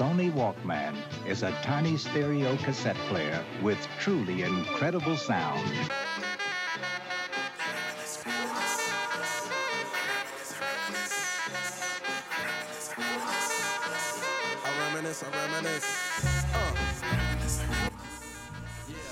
[0.00, 0.96] Sony Walkman
[1.28, 5.60] is a tiny stereo cassette player with truly incredible sound.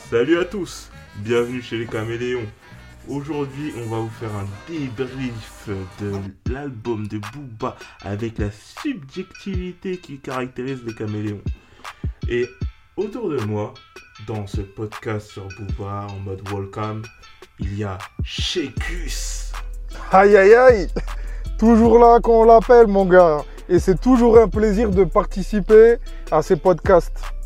[0.09, 2.47] Salut à tous, bienvenue chez les Caméléons.
[3.09, 6.13] Aujourd'hui, on va vous faire un débrief de
[6.53, 11.41] l'album de Booba avec la subjectivité qui caractérise les caméléons.
[12.29, 12.47] Et
[12.99, 13.73] autour de moi,
[14.27, 17.03] dans ce podcast sur Booba en mode welcome,
[17.59, 19.53] il y a Shekus.
[20.13, 20.89] Aïe aïe aïe
[21.59, 23.43] Toujours là quand on l'appelle mon gars.
[23.71, 25.97] Et c'est toujours un plaisir de participer
[26.31, 27.38] à ces podcasts.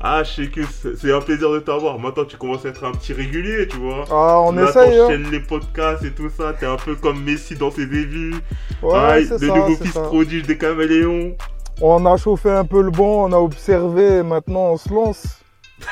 [0.00, 1.98] Ah, Shekus, c'est un plaisir de t'avoir.
[1.98, 4.04] Maintenant, tu commences à être un petit régulier, tu vois.
[4.10, 4.98] Ah, on Là, essaye.
[4.98, 5.04] hein.
[5.06, 6.52] t'enchaînes les podcasts et tout ça.
[6.52, 8.34] T'es un peu comme Messi dans ses débuts.
[8.82, 10.02] Ouais, Pareil, c'est le ça, nouveau c'est fils ça.
[10.02, 11.36] prodige des caméléons.
[11.80, 15.40] On a chauffé un peu le banc, on a observé, maintenant on se lance.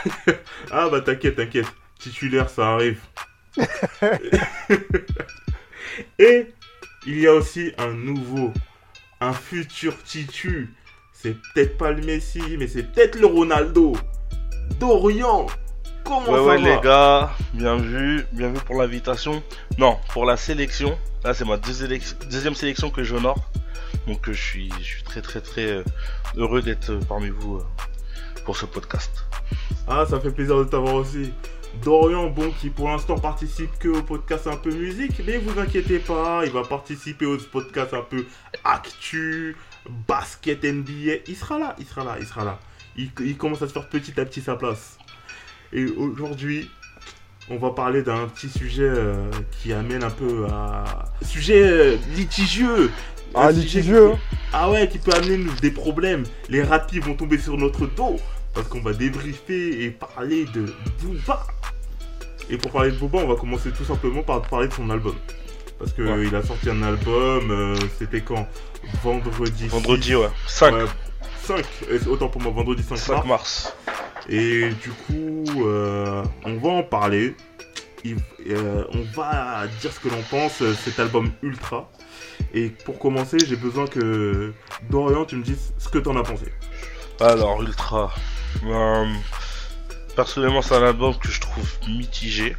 [0.70, 1.66] Ah bah t'inquiète, t'inquiète.
[1.98, 3.00] Titulaire, ça arrive.
[6.18, 6.46] Et
[7.06, 8.52] il y a aussi un nouveau,
[9.20, 10.72] un futur titu.
[11.22, 13.92] C'est peut-être pas le Messi, mais c'est peut-être le Ronaldo.
[14.80, 15.46] Dorian,
[16.04, 19.40] comment Ouais, ça ouais, va les gars, bien vu, bien vu pour l'invitation.
[19.78, 20.98] Non, pour la sélection.
[21.22, 23.38] Là, c'est ma deuxi- deuxième sélection que j'honore.
[24.08, 25.84] Donc, euh, je suis, je suis très, très, très euh,
[26.36, 27.60] heureux d'être euh, parmi vous
[28.44, 29.12] pour ce podcast.
[29.86, 31.32] Ah, ça fait plaisir de t'avoir aussi.
[31.84, 36.00] Dorian, bon, qui pour l'instant participe que au podcast un peu musique, mais vous inquiétez
[36.00, 38.26] pas, il va participer au podcast un peu
[38.64, 39.56] actu,
[40.08, 41.22] basket NBA.
[41.26, 42.58] Il sera là, il sera là, il sera là.
[42.96, 44.98] Il, il commence à se faire petit à petit sa place.
[45.72, 46.70] Et aujourd'hui,
[47.48, 51.04] on va parler d'un petit sujet euh, qui amène un peu à.
[51.22, 52.90] Sujet euh, litigieux.
[53.34, 56.24] Ah, sujet litigieux, qui peut- Ah ouais, qui peut amener nous des problèmes.
[56.48, 58.16] Les rapides vont tomber sur notre dos.
[58.54, 60.66] Parce qu'on va débriefer et parler de
[61.00, 61.46] Booba.
[62.50, 65.14] Et pour parler de Booba, on va commencer tout simplement par parler de son album.
[65.78, 66.26] Parce que Ouais.
[66.26, 68.46] il a sorti un album, euh, c'était quand?
[69.02, 69.68] Vendredi.
[69.68, 70.28] Vendredi, ouais.
[70.46, 70.74] 5,
[71.44, 71.64] 5,
[72.08, 73.26] autant pour moi, vendredi 5, 5 mars.
[73.26, 73.74] mars.
[74.28, 77.34] Et du coup, euh, on va en parler.
[78.04, 78.16] Il-
[78.50, 81.88] euh, on va dire ce que l'on pense, euh, cet album ultra.
[82.54, 84.52] Et pour commencer, j'ai besoin que
[84.90, 86.46] Dorian, tu me dises ce que t'en as pensé.
[87.20, 88.12] Alors, Ultra.
[88.66, 89.06] Euh,
[90.16, 92.56] personnellement, c'est un album que je trouve mitigé.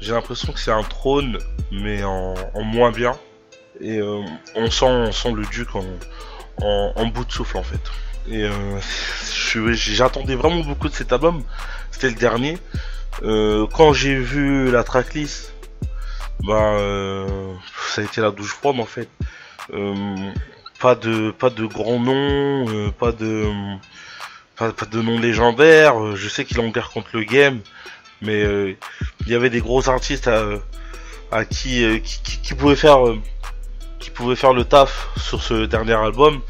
[0.00, 1.38] J'ai l'impression que c'est un trône,
[1.70, 3.16] mais en, en moins bien.
[3.80, 4.20] Et euh,
[4.54, 7.80] on, sent, on sent le duc en, bout de souffle, en fait.
[8.28, 11.42] Et euh, j'attendais vraiment beaucoup de cet album.
[11.90, 12.58] C'était le dernier.
[13.22, 15.54] Euh, quand j'ai vu la tracklist,
[16.40, 16.76] bah,
[17.88, 19.08] ça a été la douche froide, en fait.
[20.80, 23.46] Pas de pas de grands noms, euh, pas de
[24.56, 26.02] pas, de noms légendaires.
[26.02, 27.60] euh, je sais qu'il est en guerre contre le game,
[28.22, 28.40] mais
[29.20, 30.30] il y avait des gros artistes
[31.30, 32.98] à, qui, qui, pouvaient faire
[34.00, 36.40] qui pouvaient faire le taf sur ce dernier album.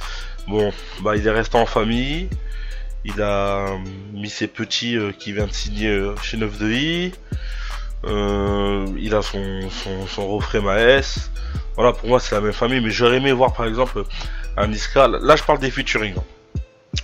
[0.49, 0.73] Bon,
[1.03, 2.29] bah il est resté en famille.
[3.05, 3.79] Il a euh,
[4.13, 7.13] mis ses petits euh, qui vient de signer euh, chez 9 de I.
[8.05, 11.31] Il a son, son, son refrain Maes.
[11.77, 12.81] Voilà, pour moi, c'est la même famille.
[12.81, 14.05] Mais j'aurais aimé voir, par exemple,
[14.57, 15.09] un Niska.
[15.09, 16.15] Là, je parle des featuring.
[16.17, 16.61] hein.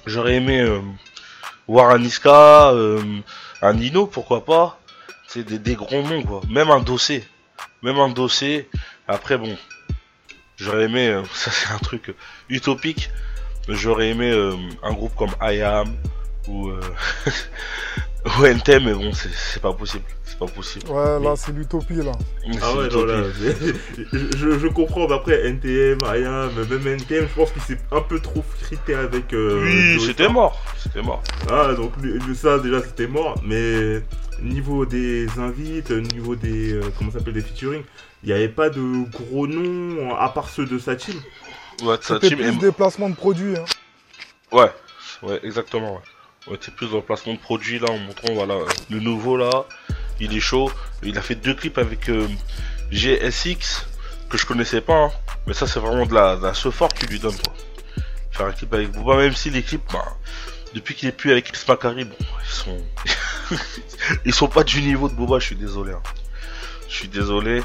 [0.06, 0.64] J'aurais aimé
[1.68, 3.02] voir un Niska, euh,
[3.62, 4.78] un Nino, pourquoi pas.
[5.26, 6.40] C'est des, des grands noms, quoi.
[6.48, 7.24] Même un dossier.
[7.82, 8.68] Même un dossier.
[9.08, 9.56] Après, bon.
[10.56, 12.16] J'aurais aimé, euh, ça c'est un truc euh,
[12.48, 13.10] utopique.
[13.68, 15.96] J'aurais aimé euh, un groupe comme I Am
[16.48, 16.70] ou,
[18.26, 20.04] euh, ou NT, mais bon, c'est c'est pas possible.
[20.24, 20.88] C'est pas possible.
[20.90, 22.12] Ouais, là c'est l'utopie là.
[22.62, 23.06] Ah ouais, non, utopie.
[23.06, 23.22] là,
[24.12, 28.18] je, je- comprends, mais après NTM, IAM, même NTM, je pense qu'il s'est un peu
[28.20, 29.32] trop frité avec.
[29.32, 30.60] euh, Oui, c'était mort.
[30.82, 31.22] C'était mort.
[31.50, 31.92] Ah, donc
[32.34, 34.02] ça déjà c'était mort, mais
[34.42, 36.72] niveau des invites, niveau des.
[36.74, 37.82] euh, comment ça s'appelle, des featuring,
[38.22, 41.14] il n'y avait pas de gros noms à part ceux de sa team.
[41.82, 43.56] Ouais, sa C'était team plus des placements de produits.
[43.56, 43.64] hein.
[44.52, 44.70] Ouais,
[45.22, 45.94] ouais, exactement.
[45.94, 46.00] Ouais.
[46.48, 48.28] On était plus dans le placement de produit là, en montrant
[48.90, 49.64] le nouveau là.
[50.20, 50.70] Il est chaud.
[51.02, 52.26] Il a fait deux clips avec euh,
[52.90, 53.86] GSX
[54.30, 55.10] que je connaissais pas, hein.
[55.46, 57.52] mais ça c'est vraiment de la, de la support qui lui donne quoi.
[58.32, 60.04] Faire un clip avec Booba, même si les clips, bah,
[60.74, 62.84] depuis qu'il est plus avec Chris Macari, bon, ils sont,
[64.24, 65.38] ils sont pas du niveau de Booba.
[65.38, 65.92] Je suis désolé.
[65.92, 66.02] hein.
[66.88, 67.62] Je suis désolé,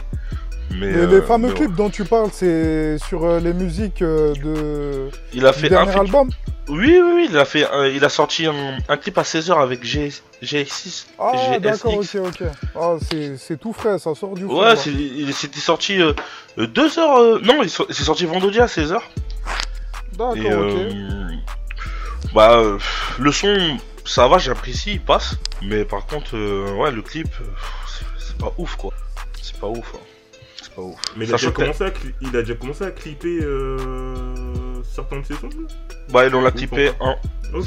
[0.74, 1.76] mais Les, euh, les fameux mais clips ouais.
[1.76, 5.92] dont tu parles, c'est sur euh, les musiques euh, de Il a fait un dernier
[5.92, 6.30] feat- album.
[6.70, 9.60] Oui, oui, oui, il a fait, un- il a sorti un, un clip à 16h
[9.60, 10.10] avec G,
[10.42, 11.06] GX6.
[11.20, 12.44] Ah d'accord, ok, ok.
[12.76, 12.96] Ah
[13.38, 14.46] c'est tout frais, ça sort du.
[14.46, 16.00] Ouais, c'était sorti
[16.58, 17.18] 2 heures.
[17.18, 19.00] euh, non, il so- c'est sorti vendredi à 16h.
[20.18, 20.94] D'accord, Et ok.
[22.34, 22.62] Bah,
[23.20, 25.36] le son, ça va, j'apprécie, il passe.
[25.62, 27.28] Mais par contre, euh, ouais, le clip,
[27.88, 28.94] c'est- c'est pas ouf, quoi.
[29.42, 30.00] C'est pas ouf, hein.
[30.72, 31.00] C'est pas ouf.
[31.18, 35.20] Mais il a, déjà commencé à cli- il a déjà commencé à clipper euh, certains
[35.20, 35.68] de ses sons là
[36.10, 37.16] Bah, ils l'ont la Oui, clippé un.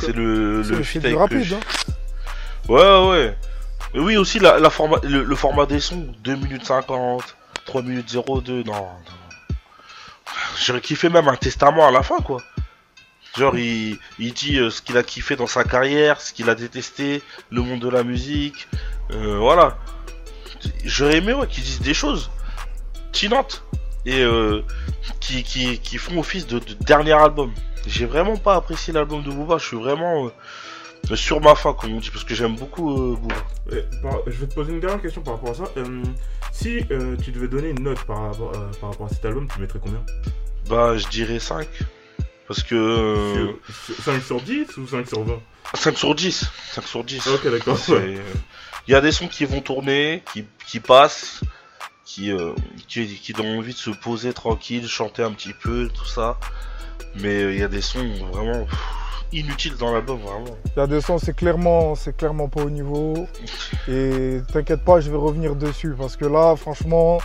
[0.00, 1.50] C'est le, le feat avec rapide.
[1.50, 1.60] le- hein.
[2.68, 3.36] Ouais, ouais.
[3.92, 7.36] Mais oui, aussi, la, la format, le, le format des sons, 2 minutes 50,
[7.66, 8.88] 3 minutes 02, non, non.
[10.64, 12.42] J'aurais kiffé même un testament à la fin, quoi.
[13.36, 16.54] Genre, il, il dit euh, ce qu'il a kiffé dans sa carrière, ce qu'il a
[16.54, 18.68] détesté, le monde de la musique,
[19.10, 19.76] euh, voilà.
[20.84, 22.30] J'aurais aimé, ouais, qu'ils disent des choses
[24.06, 24.62] et euh,
[25.20, 27.52] qui, qui, qui font office de, de dernier album.
[27.86, 30.26] J'ai vraiment pas apprécié l'album de Booba, je suis vraiment
[31.10, 33.34] euh, sur ma faim, comme on dit, parce que j'aime beaucoup euh, Booba.
[34.26, 35.64] Je vais te poser une dernière question par rapport à ça.
[35.76, 36.02] Euh,
[36.52, 36.80] si
[37.22, 40.02] tu devais donner une note par rapport, par rapport à cet album, tu mettrais combien?
[40.68, 41.66] Bah, je dirais 5.
[42.48, 42.74] Parce que.
[42.74, 43.34] euh,
[43.86, 45.40] Sur- sur- 5 sur 10 ou 5 sur 20
[45.74, 46.44] 5 sur 10.
[46.72, 47.26] 5 sur 10.
[47.28, 47.78] Ok, d'accord.
[48.86, 51.40] Il y a des sons qui vont tourner, qui, qui passent,
[52.04, 52.52] qui, euh,
[52.88, 56.36] qui, qui donnent envie de se poser tranquille, chanter un petit peu, tout ça.
[57.20, 58.78] Mais euh, il y a des sons vraiment pff,
[59.32, 60.56] inutiles dans l'album, vraiment.
[60.76, 63.26] Il y a des sons, c'est clairement, c'est clairement pas au niveau.
[63.88, 67.18] Et t'inquiète pas, je vais revenir dessus parce que là, franchement,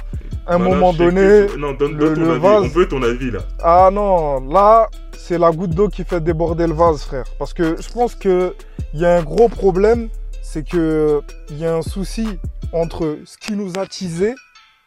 [0.48, 2.40] à un Bah moment donné, que- Non, donne, le- le avis.
[2.42, 3.40] vase- On veut ton avis là.
[3.64, 4.88] ah non, là,
[5.18, 7.26] c'est la goutte d'eau qui fait déborder le vase, frère.
[7.38, 8.56] Parce que je pense que
[8.94, 10.10] il y a un gros problème,
[10.42, 12.28] c'est que il y a un souci
[12.74, 14.34] entre ce qui nous a teasé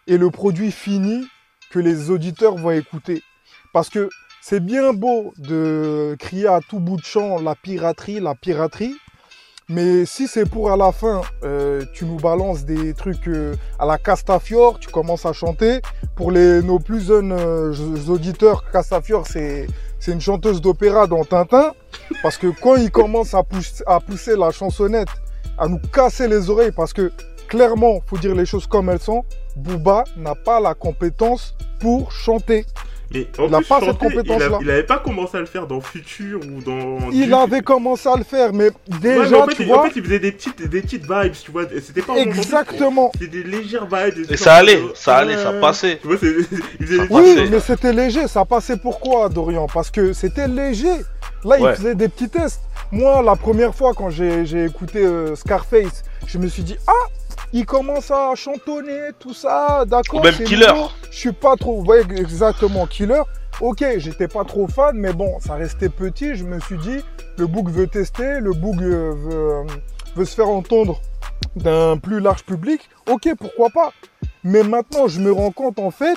[0.06, 1.26] et le produit fini
[1.70, 3.22] que les auditeurs vont écouter.
[3.72, 4.08] Parce que
[4.40, 8.96] c'est bien beau de crier à tout bout de champ la piraterie, la piraterie.
[9.68, 13.86] Mais si c'est pour à la fin, euh, tu nous balances des trucs euh, à
[13.86, 15.80] la Castafiore, tu commences à chanter.
[16.16, 17.72] Pour les, nos plus jeunes euh,
[18.08, 19.68] auditeurs, Castafiore, c'est,
[19.98, 21.72] c'est une chanteuse d'opéra dans Tintin.
[22.22, 23.44] Parce que quand il commence à,
[23.86, 25.08] à pousser la chansonnette,
[25.56, 27.12] à nous casser les oreilles, parce que
[27.56, 29.24] clairement, faut dire les choses comme elles sont,
[29.56, 32.64] Booba n'a pas la compétence pour chanter.
[33.14, 33.24] Il a
[33.58, 34.58] plus, pas cette chanter, compétence-là.
[34.62, 37.10] Il avait pas commencé à le faire dans Future ou dans.
[37.12, 39.80] Il avait commencé à le faire, mais Ouais, déjà, mais en fait, tu il, vois,
[39.80, 41.64] en fait, il faisait des petites, des petites vibes, tu vois.
[41.84, 43.10] C'était pas exactement.
[43.12, 44.30] C'était des légères vibes.
[44.30, 45.98] Et ça allait, ça allait, ça passait.
[46.00, 47.50] Tu vois, il Oui, passait.
[47.50, 48.28] mais c'était léger.
[48.28, 49.66] Ça passait pourquoi, Dorian?
[49.66, 50.96] Parce que c'était léger.
[51.44, 51.74] Là, il Ouais.
[51.74, 52.62] faisait des petits tests.
[52.92, 56.92] Moi, la première fois, quand j'ai j'ai écouté euh, Scarface, je me suis dit, ah,
[57.52, 60.20] il commence à chantonner, tout ça, d'accord.
[60.20, 60.68] Ou même c'est Killer.
[60.68, 60.88] nouveau.
[61.10, 61.84] Je suis pas trop.
[61.84, 63.22] Ouais, exactement, Killer.
[63.60, 66.34] Ok, j'étais pas trop fan, mais bon, ça restait petit.
[66.34, 67.00] Je me suis dit,
[67.36, 69.64] le book veut tester, le book euh, veut, euh,
[70.16, 71.00] veut se faire entendre
[71.56, 72.88] d'un plus large public.
[73.10, 73.92] Ok, pourquoi pas
[74.44, 76.16] Mais maintenant, je me rends compte en fait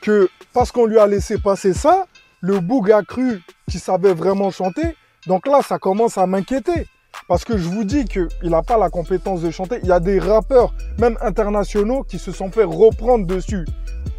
[0.00, 2.06] que parce qu'on lui a laissé passer ça,
[2.40, 3.40] le boug a cru
[3.70, 4.96] qu'il savait vraiment chanter.
[5.28, 6.88] Donc là, ça commence à m'inquiéter.
[7.28, 9.78] Parce que je vous dis qu'il n'a pas la compétence de chanter.
[9.82, 13.64] Il y a des rappeurs, même internationaux, qui se sont fait reprendre dessus.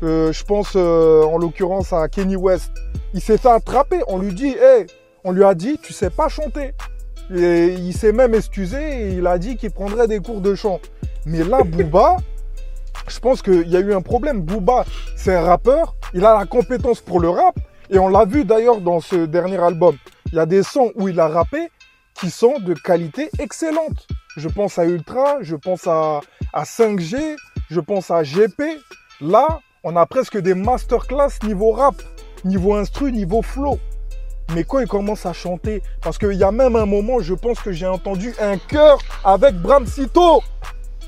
[0.04, 2.72] Euh, je pense euh, en l'occurrence à Kenny West.
[3.14, 4.02] Il s'est fait attraper.
[4.08, 4.88] On lui dit, hey,
[5.24, 6.74] on lui a dit, tu sais pas chanter.
[7.34, 10.80] Et il s'est même excusé et il a dit qu'il prendrait des cours de chant.
[11.26, 12.18] Mais là, Booba,
[13.08, 14.42] je pense qu'il y a eu un problème.
[14.42, 14.86] Booba,
[15.16, 17.58] c'est un rappeur, il a la compétence pour le rap,
[17.90, 19.96] et on l'a vu d'ailleurs dans ce dernier album.
[20.32, 21.70] Il y a des sons où il a rappé
[22.14, 24.08] qui sont de qualité excellente.
[24.38, 26.22] Je pense à Ultra, je pense à,
[26.54, 27.36] à 5G,
[27.70, 28.64] je pense à GP.
[29.22, 31.96] Là, on a presque des masterclass niveau rap,
[32.46, 33.80] niveau instru, niveau flow.
[34.54, 37.60] Mais quand il commence à chanter, parce qu'il y a même un moment, je pense
[37.60, 40.44] que j'ai entendu un chœur avec Bram Sito.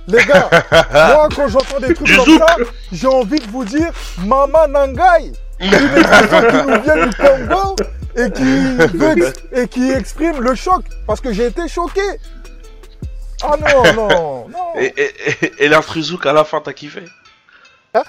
[0.07, 0.49] Les gars,
[0.93, 2.57] moi quand j'entends des trucs comme ça,
[2.91, 7.75] j'ai envie de vous dire Mama Nangai, une expression qui nous vient du Congo
[8.15, 8.43] et qui,
[8.97, 12.01] veut et qui exprime le choc, parce que j'ai été choqué.
[13.43, 14.79] Ah non, non, non.
[14.79, 15.11] Et, et,
[15.45, 17.03] et, et l'instru zouk à la fin, t'as kiffé?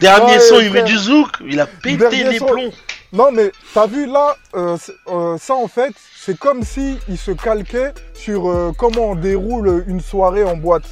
[0.00, 2.46] Dernier Ouais, son, il met du zouk, il a pété Dernier les son.
[2.46, 2.72] plombs.
[3.12, 4.76] Non, mais t'as vu là, euh,
[5.08, 9.84] euh, ça en fait, c'est comme si il se calquait sur euh, comment on déroule
[9.86, 10.84] une soirée en boîte.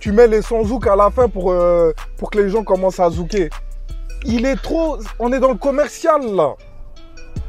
[0.00, 1.54] Tu mets les sons zouk à la fin pour,
[2.16, 3.50] pour que les gens commencent à zouker.
[4.24, 4.98] Il est trop.
[5.18, 6.54] On est dans le commercial là.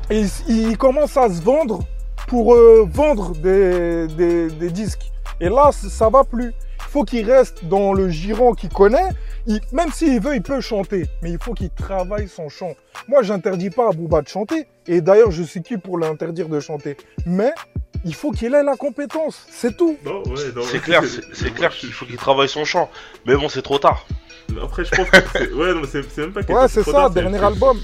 [0.09, 1.79] Et il, il commence à se vendre
[2.27, 5.11] pour euh, vendre des, des, des disques.
[5.39, 6.53] Et là, ça va plus.
[6.79, 9.09] Il faut qu'il reste dans le giron qu'il connaît.
[9.47, 11.05] Il- même s'il veut, il peut chanter.
[11.21, 12.73] Mais il faut qu'il travaille son chant.
[13.07, 14.67] Moi, j'interdis pas à Booba de chanter.
[14.87, 16.97] Et d'ailleurs, je suis qui pour l'interdire de chanter?
[17.25, 17.51] Mais
[18.05, 19.45] il faut qu'il ait la compétence.
[19.49, 19.97] C'est tout.
[20.05, 20.63] Ouais.
[20.69, 22.89] C'est clair, c'est c'est clair qu'il faut qu'il travaille son chant.
[23.25, 24.05] Mais bon, c'est trop tard.
[24.61, 25.51] Après, je pense que c'est.
[25.53, 27.79] Ouais, non, mais c'est même pas Ouais, c'est ça, dernier album.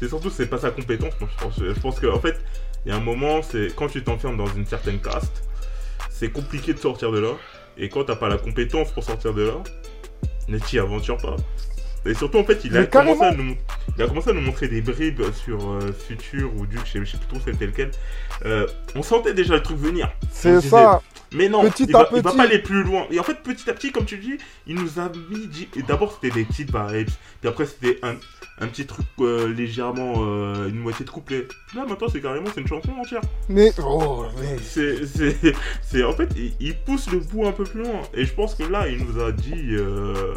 [0.00, 1.54] C'est surtout, c'est pas sa compétence, moi, je pense.
[1.58, 2.40] Je pense que, en fait,
[2.84, 5.42] Il y a un moment, c'est quand tu t'enfermes dans une certaine caste,
[6.10, 7.32] c'est compliqué de sortir de là.
[7.78, 9.54] Et quand t'as pas la compétence pour sortir de là,
[10.48, 11.36] ne t'y aventure pas.
[12.06, 13.56] Et surtout, en fait, il a, commencé à nous,
[13.96, 17.04] il a commencé à nous montrer des bribes sur euh, Future ou Duke, je sais,
[17.04, 17.90] je sais plus trop c'était lequel.
[18.44, 20.10] Euh, on sentait déjà le truc venir.
[20.30, 21.00] C'est ça.
[21.32, 22.36] Mais non, Petit il, à va, il va petit.
[22.36, 23.06] pas aller plus loin.
[23.10, 25.68] Et en fait, petit à petit, comme tu dis, il nous a mis.
[25.76, 27.08] et D'abord, c'était des petites vibes.
[27.40, 28.14] Puis après, c'était un,
[28.60, 30.14] un petit truc euh, légèrement.
[30.18, 31.46] euh, une moitié de couplet.
[31.74, 33.20] Là, maintenant, c'est carrément c'est une chanson entière.
[33.48, 35.06] Mais, oh, mais C'est.
[35.06, 38.02] c'est- c'est- En fait, il, il pousse le bout un peu plus loin.
[38.14, 39.70] Et je pense que là, il nous a dit.
[39.74, 40.34] euh,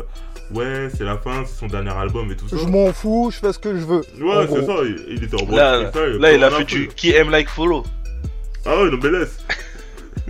[0.54, 2.58] ouais, c'est la fin, c'est son dernier album et tout ça.
[2.58, 4.02] je m'en fous, je fais ce que je veux.
[4.20, 4.74] Ouais, c'est ça.
[4.84, 5.56] Il, il était en mode.
[5.56, 7.84] Là, là, il a fait du qui aime like follow.
[8.66, 9.38] Ah ouais, non, mais laisse.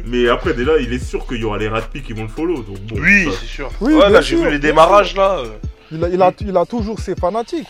[0.08, 2.64] Mais après, déjà, il est sûr qu'il y aura les Ratpi qui vont le follow.
[2.64, 2.96] Donc bon.
[3.00, 3.70] Oui, c'est sûr.
[3.82, 5.40] Oui, ouais, là, j'ai vu les démarrages là.
[5.40, 5.50] euh.
[5.92, 7.68] Il a, il, a, il a toujours ses fanatiques.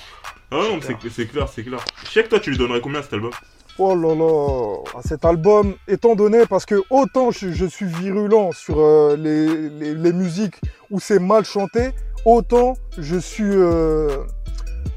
[0.52, 1.80] Ah non, c'est clair, c'est clair.
[2.06, 3.32] Je sais que toi, tu lui donnerais combien à cet album?
[3.80, 8.52] Oh là là, à cet album, étant donné, parce que autant je, je suis virulent
[8.54, 10.56] sur euh, les, les- les musiques
[10.90, 11.92] où c'est mal chanté,
[12.26, 13.44] autant je suis...
[13.46, 14.08] euh,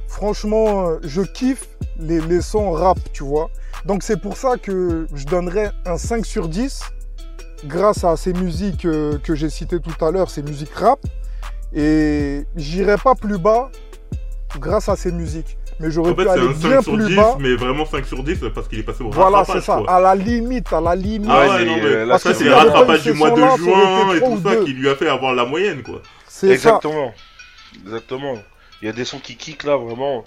[0.09, 1.68] franchement, je kiffe
[1.99, 3.50] les, les sons rap, tu vois.
[3.85, 6.80] Donc c'est pour ça que je donnerais un 5 sur 10
[7.64, 10.99] grâce à ces musiques euh, que j'ai citées tout à l'heure, ces musiques rap.
[11.75, 13.71] Et j'irai pas plus bas
[14.59, 15.57] grâce à ces musiques.
[15.79, 17.37] Mais j'aurais En fait, pu c'est aller un 5 bien sur plus 10, bas.
[17.40, 19.79] mais vraiment 5 sur 10 parce qu'il est passé au Voilà, rattrapage, c'est ça.
[19.79, 19.90] quoi.
[19.95, 21.31] À la limite, à la limite.
[21.33, 24.14] Ah Ouais, non, mais euh, parce Ça, que c'est le rattrapage du mois de juin
[24.14, 26.02] et tout ou ça qui lui a fait avoir la moyenne, quoi.
[26.29, 26.52] c'est ça.
[26.52, 27.12] Exactement.
[27.87, 28.35] Exactement.
[28.83, 30.25] Il y a des sons qui kick là, vraiment.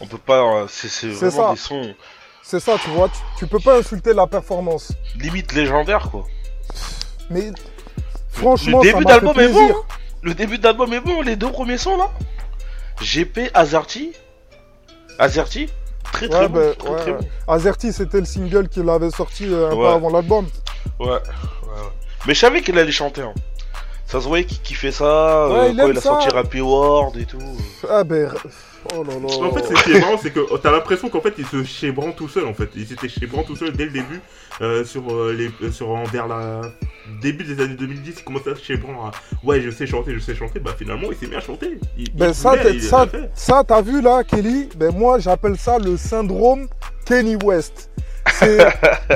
[0.00, 0.40] On peut pas.
[0.62, 1.50] euh, C'est vraiment ça.
[1.52, 1.94] des sons
[2.42, 3.08] C'est ça, tu vois.
[3.08, 4.92] Tu, tu peux pas insulter la performance.
[5.20, 6.24] limite légendaires quoi.
[7.30, 7.50] Mais
[8.30, 9.68] franchement, le début d'album est bon.
[9.70, 9.82] hein.
[10.22, 11.22] Le début d'album est bon.
[11.22, 12.10] Les deux premiers sons là.
[13.00, 14.12] GP, Azarty.
[15.18, 15.68] Azerty.
[16.12, 16.54] Très très Ouais, bon.
[16.54, 17.18] bah, très, ouais, très ouais.
[17.46, 17.52] bon.
[17.52, 20.46] Azerty, c'était le single qu'il avait sorti euh, un peu avant l'album.
[21.00, 21.18] Ouais.
[22.26, 23.22] Mais je savais qu'il allait chanter.
[23.22, 23.34] Hein.
[24.06, 25.48] Ça se voyait qu'il kiffait ça.
[25.48, 26.08] Ouais, euh, il quand aime il a ça.
[26.10, 27.38] sorti Rappy World et tout.
[27.88, 28.30] Ah ben,
[28.94, 29.46] oh là là.
[29.46, 31.46] En fait, c'est- ce qui est marrant, c'est que oh, t'as l'impression qu'en fait, il
[31.46, 32.68] se chébran tout seul, en fait.
[32.76, 34.20] Il s'était chébran tout seul dès le début,
[34.60, 36.60] euh, sur euh, les, euh, sur vers la
[37.22, 39.06] début des années 2010, il commençait à se chébran.
[39.06, 39.10] à,
[39.44, 40.60] Ouais, je sais chanter, je sais chanter.
[40.60, 41.78] Bah finalement, il s'est mis à chanter.
[41.98, 44.68] Il, Ben il ça, voulait, ça, ça, t'as vu là, Kelly?
[44.76, 46.68] Ben moi, j'appelle ça le syndrome
[47.06, 47.90] Kenny West.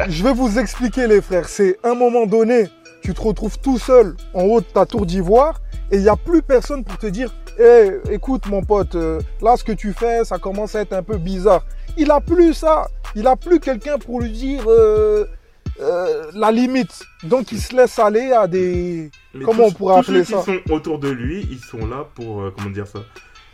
[0.09, 1.49] Je vais vous expliquer, les frères.
[1.49, 2.69] C'est un moment donné,
[3.03, 6.17] tu te retrouves tout seul en haut de ta tour d'ivoire et il n'y a
[6.17, 10.25] plus personne pour te dire Eh, écoute, mon pote, euh, là, ce que tu fais,
[10.25, 11.65] ça commence à être un peu bizarre.
[11.97, 12.87] Il a plus ça.
[13.17, 15.25] Il a plus quelqu'un pour lui dire euh,
[15.81, 17.03] euh, la limite.
[17.25, 19.11] Donc, il se laisse aller à des.
[19.35, 21.59] Mais Comment tous- on pourrait tous appeler ceux ça qui sont autour de lui, ils
[21.59, 23.01] sont là pour, euh, comment dire ça?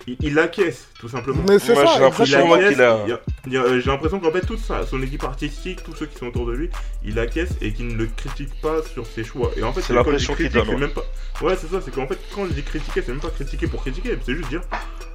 [0.06, 1.42] Il, il acquiesce, tout simplement.
[1.48, 1.92] Mais c'est Moi, ça.
[1.94, 4.40] j'ai l'impression, qu'il a- il y a- il y a- euh, J'ai l'impression qu'en fait,
[4.46, 6.70] toute sa- son équipe artistique, tous ceux qui sont autour de lui,
[7.04, 9.50] il acquiesce et qu'il ne le critique pas sur ses choix.
[9.56, 11.04] Et en fait, C'est l'impression qu'il critique, donne, c'est même pas.
[11.42, 13.80] Ouais, c'est ça, c'est qu'en fait, quand je dis critiquer, c'est même pas critiquer pour
[13.82, 14.60] critiquer, c'est juste dire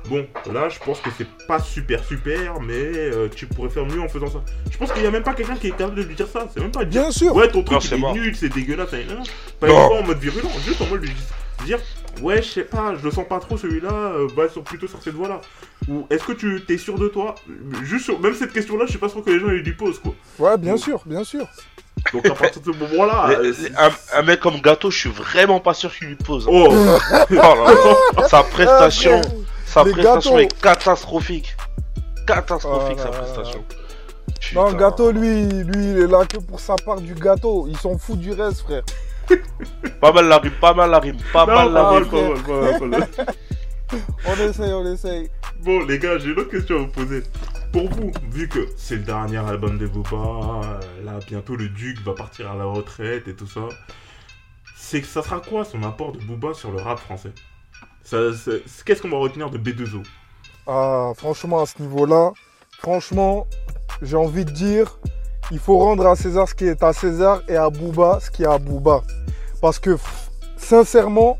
[0.10, 4.02] bon, là, je pense que c'est pas super super, mais euh, tu pourrais faire mieux
[4.02, 4.42] en faisant ça.
[4.72, 6.48] Je pense qu'il y a même pas quelqu'un qui est capable de lui dire ça,
[6.54, 7.36] c'est même pas dire Bien sûr.
[7.36, 8.90] ouais, ton truc c'est nul, c'est dégueulasse,
[9.60, 11.12] pas pas en mode virulent, juste en mode lui
[11.66, 11.80] dire
[12.22, 15.02] ouais, je sais pas, je le sens pas trop celui-là, euh, va sur, plutôt sur
[15.02, 15.42] cette voie-là.
[15.88, 17.36] Ou est-ce que tu t'es sûr de toi?
[17.84, 20.00] Juste sur même cette question-là, je suis pas sûr que les gens ils lui posent
[20.00, 20.14] quoi.
[20.38, 21.48] Ouais, bien sûr, bien sûr.
[22.14, 25.60] Donc à partir de ce moment-là, euh, un, un mec comme Gâteau, je suis vraiment
[25.60, 26.46] pas sûr qu'il lui pose.
[26.48, 26.52] hein.
[26.52, 26.70] oh,
[27.32, 27.56] Oh là
[28.18, 28.28] là.
[28.28, 29.30] Sa prestation, Ah,
[29.66, 30.40] sa les prestation gâteaux.
[30.40, 31.56] est catastrophique.
[32.26, 33.66] Catastrophique Oh sa là prestation.
[34.56, 37.68] Non, gâteau, lui, lui, il est là que pour sa part du gâteau.
[37.68, 38.84] Il s'en fout du reste, frère.
[40.02, 42.06] Pas mal la rime, pas mal la rime, pas non, mal la rime.
[42.10, 43.10] pas mal, pas mal, pas mal.
[44.28, 45.30] On essaye, on essaye.
[45.62, 47.24] Bon les gars, j'ai une autre question à vous poser.
[47.72, 52.14] Pour vous, vu que c'est le dernier album de Booba, là bientôt le Duc va
[52.14, 53.62] partir à la retraite et tout ça,
[54.76, 57.32] c'est que ça sera quoi son apport de Booba sur le rap français?
[58.86, 60.04] Qu'est-ce qu'on va retenir de B2O
[60.68, 62.32] Ah, franchement, à ce niveau-là,
[62.80, 63.48] franchement,
[64.02, 64.98] j'ai envie de dire,
[65.52, 68.44] il faut rendre à César ce qui est à César et à Booba ce qui
[68.44, 69.02] est à Booba.
[69.62, 69.98] Parce que,
[70.58, 71.38] sincèrement,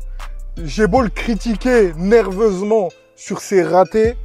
[0.62, 4.16] j'ai beau le critiquer nerveusement sur ses ratés,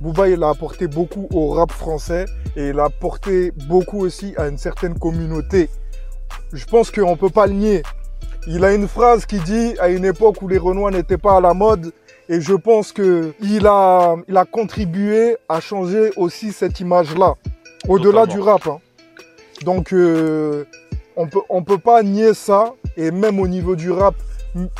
[0.00, 4.48] Booba, il a apporté beaucoup au rap français et il a apporté beaucoup aussi à
[4.48, 5.70] une certaine communauté.
[6.52, 7.82] Je pense qu'on ne peut pas le nier.
[8.46, 11.40] Il a une phrase qui dit, à une époque où les Renois n'étaient pas à
[11.40, 11.92] la mode,
[12.28, 17.34] et je pense que il a, il a contribué à changer aussi cette image-là,
[17.88, 18.66] au-delà du rap.
[18.66, 18.78] hein.
[19.64, 20.64] Donc, euh,
[21.16, 22.74] on peut, on peut pas nier ça.
[22.96, 24.14] Et même au niveau du rap,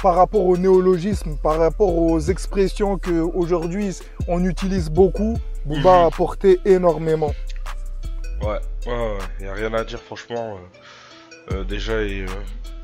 [0.03, 3.99] par rapport au néologisme, par rapport aux expressions que aujourd'hui
[4.29, 5.87] on utilise beaucoup, Booba Mhm.
[5.87, 7.33] a apporté énormément.
[8.43, 10.59] Ouais, ouais, ouais, y a rien à dire, franchement.
[11.51, 12.25] euh, euh, déjà, et,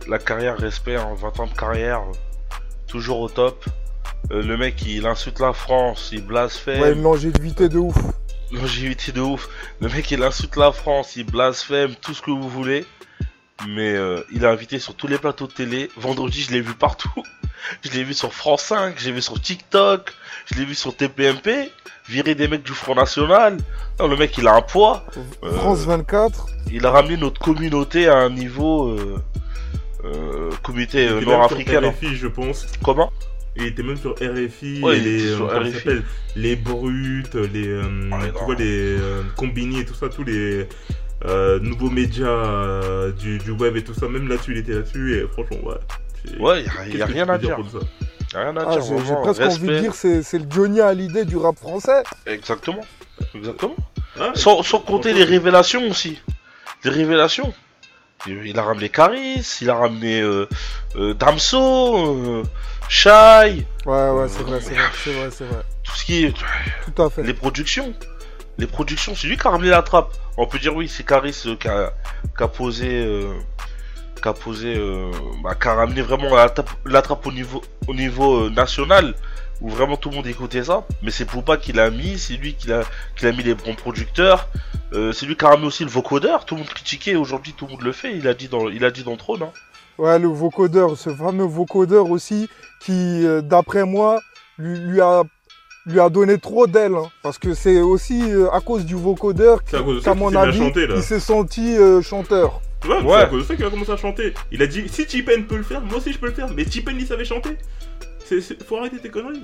[0.09, 2.03] la carrière, respect, en 20 ans de carrière,
[2.89, 3.65] toujours au top.
[4.31, 6.81] Le mec, il insulte la France, il blasphème.
[6.83, 7.97] Ouais, une longévité de ouf.
[8.53, 9.49] Longévité de ouf.
[9.81, 12.85] Le mec, il insulte la France, il blasphème, tout ce que vous voulez.
[13.69, 15.91] Mais euh, il est invité sur tous les plateaux de télé.
[15.97, 17.11] Vendredi, je l'ai vu partout.
[17.83, 20.15] Je l'ai vu sur France 5, je l'ai vu sur TikTok,
[20.47, 21.71] je l'ai vu sur TPMP.
[22.09, 23.57] Virer des mecs du Front National.
[24.01, 25.05] Non, le mec, il a un poids.
[25.45, 26.47] Euh, France 24.
[26.73, 28.89] Il a ramené notre communauté à un niveau.
[28.89, 29.23] Euh,
[30.05, 31.93] euh, communauté nord-africaine.
[32.03, 32.67] je pense.
[32.83, 33.13] Comment?
[33.57, 35.73] Il était même sur RFI, Ouais, et il les, euh, RFI.
[35.73, 36.03] s'appelle
[36.37, 40.69] les brutes, les, euh, mais tu vois, les euh, combini et tout ça, tous les
[41.27, 45.17] euh, nouveaux médias euh, du, du web et tout ça, même là-dessus, il était là-dessus,
[45.17, 46.39] et franchement, ouais.
[46.39, 47.57] Ouais, y a, qu'est-ce y a rien à dire.
[48.35, 48.83] rien à Ah, dire.
[49.07, 52.03] j'ai presque envie de dire c'est c'est le Johnny Hallyday du rap français.
[52.27, 52.85] Exactement.
[53.35, 53.75] Exactement.
[54.21, 56.21] Ah, Sans, sans compter les révélations aussi.
[56.85, 57.53] Les révélations.
[58.27, 60.47] Il, il a ramené Caris, il a ramené euh,
[60.97, 62.43] euh, Damso, euh,
[62.93, 65.63] Shai, Ouais, ouais, c'est vrai, c'est vrai, c'est vrai, c'est vrai.
[65.85, 66.35] tout ce qui est.
[66.93, 67.23] Tout à fait.
[67.23, 67.95] Les productions.
[68.59, 70.13] Les productions, c'est lui qui a ramené la trappe.
[70.37, 71.93] On peut dire oui, c'est Caris euh, qui, a,
[72.37, 72.89] qui a posé.
[72.91, 73.33] euh,
[74.21, 74.75] qui a posé.
[74.77, 75.13] euh,
[75.45, 79.15] bah, qui a ramené vraiment la trappe, la trappe au niveau, au niveau national.
[79.61, 80.85] Où vraiment tout le monde écoutait ça.
[81.03, 82.83] Mais c'est Poupa qui l'a mis, c'est lui qui l'a
[83.15, 84.49] qui mis les bons producteurs.
[84.93, 86.45] C'est lui qui a ramené aussi le vocodeur.
[86.45, 88.17] Tout le monde critiquait, aujourd'hui tout le monde le fait.
[88.17, 89.43] Il a dit dans, il a dit dans Trône.
[89.43, 89.53] Hein.
[90.01, 92.49] Ouais, le vocodeur, ce fameux vocodeur aussi,
[92.81, 94.21] qui, euh, d'après moi,
[94.59, 95.23] lui, lui a
[95.87, 99.61] lui a donné trop d'ailes, hein, parce que c'est aussi euh, à cause du vocodeur
[99.67, 102.61] C'est qu'à qu'il mon avis, chanter, il s'est senti euh, chanteur.
[102.87, 103.15] Ouais, c'est Ouais.
[103.15, 104.35] à cause de ça qu'il a commencé à chanter.
[104.53, 106.49] Il a dit si Tipen peut le faire, moi aussi je peux le faire.
[106.55, 107.57] Mais Tipen il savait chanter.
[108.25, 109.43] C'est, c'est- Faut arrêter tes conneries.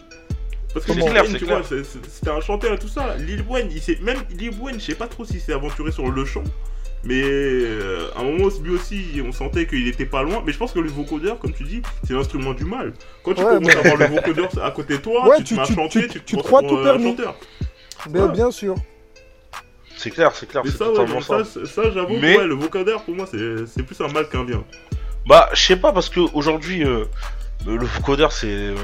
[0.74, 1.58] Parce que C'est Lil clair, Wayne, c'est tu clair.
[1.58, 3.16] vois, c'est- c'est- c'était un chanteur et tout ça.
[3.16, 6.24] Lil Wayne, il même Lil Wayne, je sais pas trop s'il s'est aventuré sur le
[6.26, 6.44] chant.
[7.06, 10.42] Mais euh, à un moment, lui aussi, on sentait qu'il était pas loin.
[10.44, 12.92] Mais je pense que le vocodeur, comme tu dis, c'est l'instrument du mal.
[13.22, 15.44] Quand tu Ouais, commences mais- à avoir le vocodeur à côté de toi, Ouais, tu
[15.44, 17.10] te tu- mets à tu- chanter, tu- tu, te tu crois tout euh, permis.
[17.10, 17.36] chanteur.
[18.10, 18.32] Bien, Ouais.
[18.32, 18.74] bien sûr.
[19.96, 21.64] C'est clair, c'est clair, c'est ça, totalement ça, ça.
[21.64, 24.62] ça, j'avoue, Mais- ouais, le vocodeur pour moi, c'est, c'est plus un mal qu'un bien.
[25.26, 27.04] Bah, je sais pas parce que aujourd'hui euh,
[27.66, 28.74] le vocodeur c'est euh,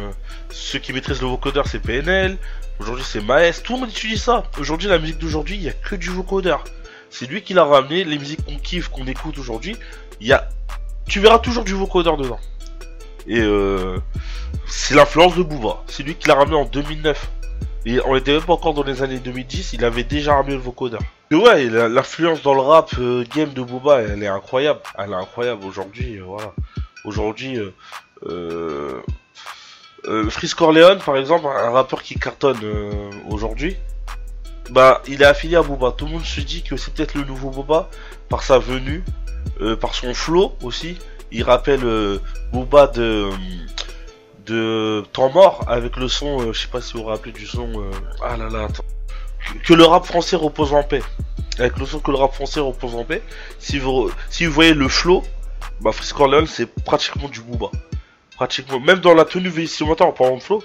[0.51, 2.37] ceux qui maîtrisent le vocodeur c'est PNL.
[2.81, 4.45] Aujourd'hui c'est Maes, tout le monde utilise ça.
[4.59, 6.65] Aujourd'hui la musique d'aujourd'hui il y a que du vocodeur.
[7.13, 8.05] C'est lui qui l'a ramené.
[8.05, 9.77] Les musiques qu'on kiffe, qu'on écoute aujourd'hui,
[10.21, 10.49] il y a,
[11.07, 12.41] tu verras toujours du vocodeur dedans.
[13.29, 13.99] Et euh,
[14.67, 15.83] c'est l'influence de Booba.
[15.87, 17.31] C'est lui qui l'a ramené en 2009.
[17.85, 20.61] Et on était même pas encore dans les années 2010, il avait déjà ramené le
[20.61, 21.01] vocodeur.
[21.31, 24.81] Et ouais, l'influence dans le rap euh, game de Booba, elle est incroyable.
[24.97, 26.53] Elle est incroyable aujourd'hui, euh, voilà.
[27.05, 27.59] Aujourd'hui,
[28.27, 29.01] euh,
[30.57, 32.61] Corleone, par exemple, un rappeur qui cartonne
[33.29, 33.77] aujourd'hui,
[34.71, 35.93] bah, il est affilié à Booba.
[35.97, 37.89] Tout le monde se dit que c'est peut-être le nouveau Booba
[38.29, 39.05] par sa venue,
[39.61, 40.99] euh, par son flow aussi.
[41.31, 42.19] Il rappelle euh,
[42.53, 43.31] Booba de
[44.47, 47.47] de temps mort avec le son, euh, je sais pas si vous vous rappelez du
[47.47, 47.69] son.
[47.81, 47.91] euh,
[48.25, 48.85] ah là là, attends.
[49.65, 51.03] Que- le rap français repose en paix.
[51.59, 53.23] Avec le son que le rap français repose en paix.
[53.59, 55.23] Si vous si vous voyez le flow,
[55.81, 57.67] bah Corleone c'est pratiquement du Booba.
[58.37, 60.63] Pratiquement, même dans la tenue vestimentaire en parlant de flow,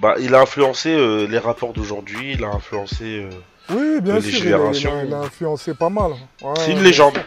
[0.00, 3.24] bah il a influencé euh, les rappeurs d'aujourd'hui, il a influencé.
[3.24, 3.30] euh,
[3.70, 4.42] Oui, bien Les sûr, il a, il
[4.74, 4.98] générations.
[4.98, 6.12] a- il a influencé pas mal.
[6.42, 7.18] Ouais, C'est une légende.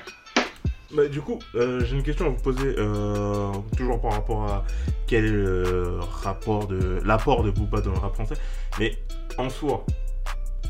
[0.91, 4.65] Bah, du coup, euh, j'ai une question à vous poser, euh, toujours par rapport à
[5.05, 8.35] quel est le rapport de l'apport de Booba dans le rap français.
[8.79, 8.97] Mais
[9.37, 9.85] en soi,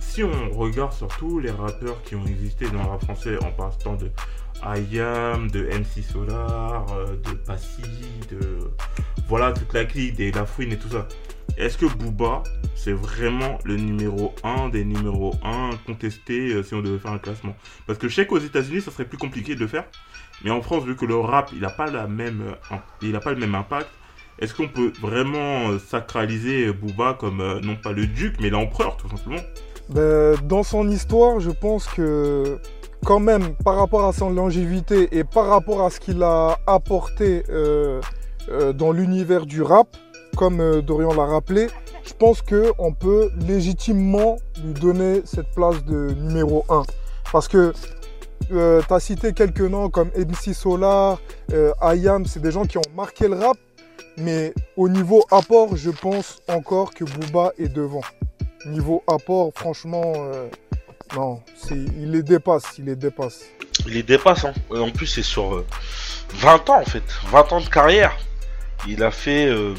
[0.02, 3.52] si on regarde sur tous les rappeurs qui ont existé dans le rap français, en
[3.52, 4.12] partant de
[4.64, 7.82] IAM, de MC Solar, euh, de Passy,
[8.30, 8.40] de
[9.28, 11.08] voilà toute la clique, des La Fouine et tout ça.
[11.58, 12.44] Est-ce que Booba,
[12.76, 17.20] c'est vraiment le numéro 1 des numéros 1 contestés euh, si on devait faire un
[17.20, 17.56] classement?
[17.88, 19.86] Parce que je sais qu'aux États-Unis, ça serait plus compliqué de le faire.
[20.44, 23.56] Mais en France, vu que le rap, il n'a pas, la euh, pas le même
[23.56, 23.90] impact,
[24.40, 29.42] est-ce qu'on peut vraiment sacraliser Booba comme, non pas le duc, mais l'empereur, tout simplement?
[29.90, 32.60] Ben, dans son histoire, je pense que
[33.06, 37.44] quand même, par rapport à son longévité et par rapport à ce qu'il a apporté
[37.50, 38.02] euh,
[38.50, 39.88] euh, dans l'univers du rap,
[40.36, 41.68] comme euh, Dorian l'a rappelé,
[42.06, 46.84] je pense qu'on peut légitimement lui donner cette place de numéro 1.
[47.32, 47.74] Parce que
[48.50, 51.20] tu as cité quelques noms comme MC Solar,
[51.54, 53.58] euh, IAM, c'est des gens qui ont marqué le rap,
[54.18, 58.02] mais au niveau apport, je pense encore que Booba est devant.
[58.66, 60.14] Niveau apport, franchement,
[61.16, 61.42] non,
[61.72, 63.46] il les dépasse, il les dépasse.
[63.86, 64.46] il les dépasse.
[64.46, 64.54] Hein.
[64.72, 65.66] En plus, c'est sur euh,
[66.36, 68.16] 20 ans en fait, 20 ans de carrière.
[68.88, 69.74] Il a fait euh,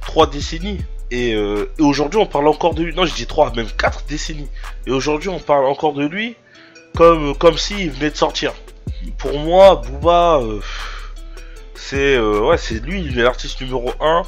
[0.00, 0.80] 3 décennies.
[1.10, 2.94] Et, euh, et aujourd'hui, on parle encore de lui.
[2.94, 4.48] Non, je dis 3, même 4 décennies.
[4.86, 6.36] Et aujourd'hui, on parle encore de lui
[6.94, 8.52] comme, s'il venait de sortir.
[9.18, 10.60] Pour moi, Booba, euh,
[11.74, 14.22] c'est euh, lui, il est l'artiste numéro 1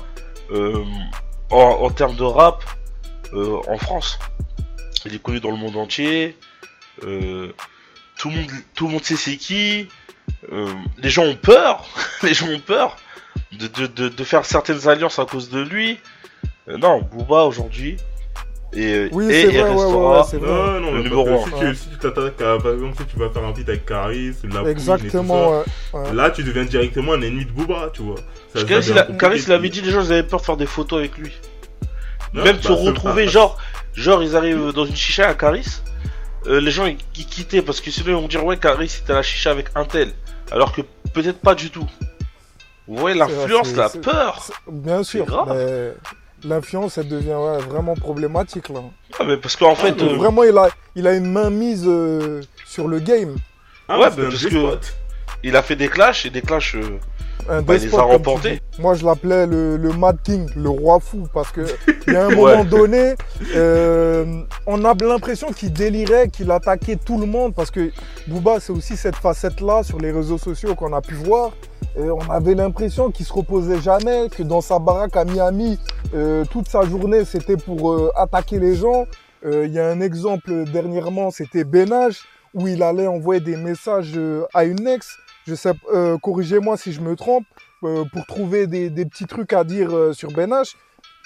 [1.50, 2.62] en, termes de rap
[3.32, 4.18] euh, en France.
[5.06, 6.36] Il est connu dans le monde entier.
[7.04, 7.48] Euh,
[8.18, 9.88] tout, le monde, tout le monde sait c'est qui.
[10.52, 10.66] Euh,
[10.98, 11.84] les gens ont peur.
[12.22, 12.96] les gens ont peur
[13.52, 15.98] de, de, de, de faire certaines alliances à cause de lui.
[16.68, 17.96] Euh, non, Booba aujourd'hui.
[18.72, 20.48] Et, Oui, et ouais, ouais, restera ouais, c'est vrai.
[20.48, 21.74] Non, non, Le numéro parce que un.
[21.74, 23.84] si tu- si tu t'attaques à, par exemple, si tu vas faire un feat avec
[23.84, 25.64] Caris, la Exactement, ouais.
[25.94, 26.14] ouais.
[26.14, 28.14] Là, tu deviens directement un ennemi de Booba, tu vois.
[28.54, 29.18] Ça- Caris, il, devient a- compliqué.
[29.18, 31.32] Caris, il avait dit les gens ils avaient peur de faire des photos avec lui.
[32.32, 33.58] Non, Même bah, se retrouver, pas- genre,
[33.94, 35.82] genre ils arrivent dans une chicha à Caris,
[36.46, 39.12] euh, les gens ils, ils quittaient parce que sinon ils vont dire ouais Caris c'était
[39.12, 40.12] à la chicha avec un tel,
[40.50, 41.86] alors que peut-être pas du tout.
[42.88, 44.50] Vous voyez l'influence, la peur.
[44.68, 45.92] Bien sûr, mais
[46.42, 48.80] l'influence, elle devient ouais, vraiment problématique là.
[49.18, 52.40] Ah, mais parce qu'en fait, euh, Vraiment, il a, il a une main mise euh,
[52.66, 53.36] sur le game.
[53.88, 54.94] Ah, Ouais, bah, un parce despote.
[55.44, 56.74] il a fait des clashs et des clashs.
[57.48, 58.60] Un Bah, il les a remportés.
[58.78, 61.62] Moi, je l'appelais le, le Mad King, le roi fou, parce que
[62.06, 62.34] il y a un Ouais.
[62.36, 63.14] moment donné,
[63.54, 67.90] euh, on a l'impression qu'il délirait, qu'il attaquait tout le monde, parce que
[68.28, 71.52] Booba, c'est aussi cette facette-là sur les réseaux sociaux qu'on a pu voir.
[71.98, 75.78] Et on avait l'impression qu'il se reposait jamais, que dans sa baraque à Miami,
[76.14, 79.06] euh, toute sa journée, c'était pour euh, attaquer les gens.
[79.44, 82.20] Euh, Il y a un exemple dernièrement, c'était Benage,
[82.54, 85.16] où il allait envoyer des messages euh, à une ex.
[85.50, 87.44] Je sais, euh, corrigez-moi si je me trompe,
[87.82, 90.76] euh, pour trouver des, des petits trucs à dire euh, sur Benach.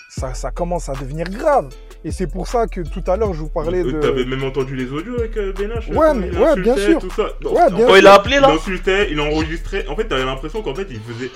[0.08, 1.68] Ça, ça commence à devenir grave.
[2.04, 3.90] Et c'est pour ça que tout à l'heure, je vous parlais de.
[4.00, 6.98] T'avais même entendu les audios avec euh, Benache Ouais, mais- il ouais, bien sûr.
[7.00, 7.24] Tout ça.
[7.42, 9.86] Non, Ouais, en bien fait, Quand il a appelé Il là insultait, il enregistrait.
[9.88, 11.30] En fait, t'avais l'impression qu'en fait, il faisait.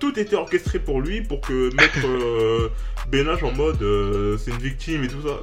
[0.00, 2.68] Tout était orchestré pour lui pour que mettre euh,
[3.08, 5.36] Benache en mode euh, c'est une victime et tout ça.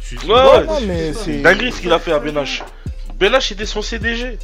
[0.00, 2.62] Je suis Ouais, Ouais, ouais, non, mais c'est- Dinguerie ce qu'il a fait à Benache.
[3.18, 4.38] Benache était son CDG.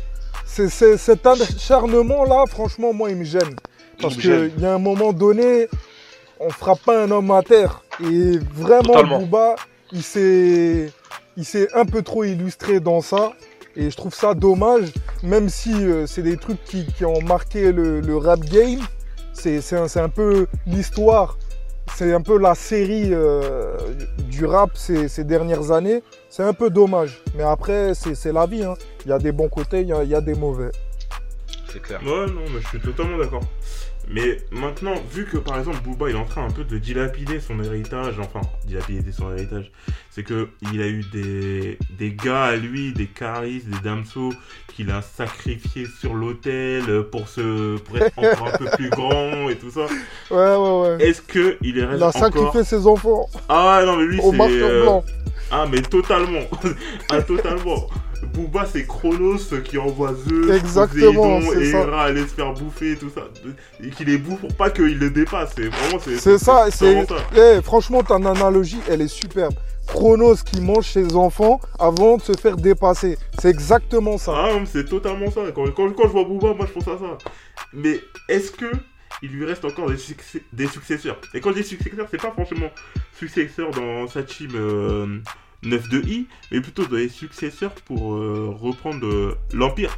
[0.50, 3.56] Cet acharnement-là, franchement, moi, il me gêne.
[4.02, 5.68] Parce qu'il y a un moment donné,
[6.40, 7.82] on frappe pas un homme à terre.
[8.02, 9.20] Et vraiment, Totalement.
[9.20, 9.56] Booba,
[9.92, 10.90] il s'est,
[11.36, 13.32] il s'est un peu trop illustré dans ça.
[13.76, 17.70] Et je trouve ça dommage, même si euh, c'est des trucs qui, qui ont marqué
[17.70, 18.80] le, le rap game.
[19.32, 21.38] C'est, c'est un, un peu l'histoire,
[21.94, 23.76] c'est un peu la série euh,
[24.28, 26.02] du rap ces, ces dernières années.
[26.30, 27.20] C'est un peu dommage.
[27.36, 28.62] Mais après, c'est, c'est la vie.
[28.64, 28.74] hein.
[29.04, 30.70] Il y a des bons côtés, il y a, il y a des mauvais.
[31.72, 32.00] C'est clair.
[32.04, 33.42] Ouais, non, mais je suis totalement d'accord.
[34.12, 37.38] Mais maintenant, vu que par exemple Booba il est en train un peu de dilapider
[37.38, 39.70] son héritage, enfin, dilapider son héritage,
[40.10, 44.30] c'est que il a eu des, des gars à lui, des Caris, des Damso,
[44.74, 49.54] qu'il a sacrifiés sur l'autel pour, se, pour être encore un peu plus grand et
[49.56, 49.86] tout ça.
[50.32, 51.04] Ouais, ouais, ouais.
[51.08, 52.20] Est-ce que il est Il resté a encore...
[52.20, 54.36] sacrifié ses enfants Ah non, mais lui au c'est...
[54.36, 55.04] marqueur euh, blanc.
[55.50, 56.44] Ah mais totalement
[57.10, 57.86] Ah totalement
[58.34, 61.70] Booba c'est Chronos qui envoie Zeus, Exactement, Poséidon et.
[61.70, 63.22] Hera aller se faire bouffer et tout ça.
[63.82, 65.52] Et qu'il les bouffe pour pas qu'il le dépasse.
[65.56, 66.18] C'est vraiment c'est.
[66.18, 67.06] C'est ça, c'est.
[67.34, 69.54] Eh, franchement, ton analogie, elle est superbe.
[69.86, 73.18] Chronos qui mange ses enfants avant de se faire dépasser.
[73.40, 74.32] C'est exactement ça.
[74.36, 75.40] Ah c'est totalement ça.
[75.54, 77.18] Quand, quand, quand je vois Booba, moi je pense à ça.
[77.72, 78.66] Mais est-ce que
[79.22, 82.32] il lui reste encore des, succès- des successeurs Et quand je dis successeurs, c'est pas
[82.34, 82.70] forcément
[83.18, 85.18] successeurs dans sa team euh,
[85.64, 89.96] 9-2i, mais plutôt des successeurs pour euh, reprendre euh, l'Empire.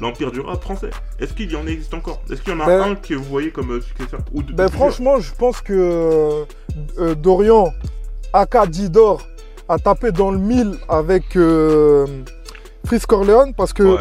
[0.00, 0.90] L'Empire du rap français.
[1.18, 2.22] Est-ce qu'il y en existe encore?
[2.30, 4.52] Est-ce qu'il y en a Ben- un que vous voyez comme euh, successeur ou de-
[4.52, 6.44] Ben, franchement, je pense que euh,
[6.98, 7.74] euh, Dorian,
[8.32, 9.26] aka Didor,
[9.68, 12.06] a tapé dans le mille avec euh,
[12.86, 13.98] Frisk Corleone parce que Ouais.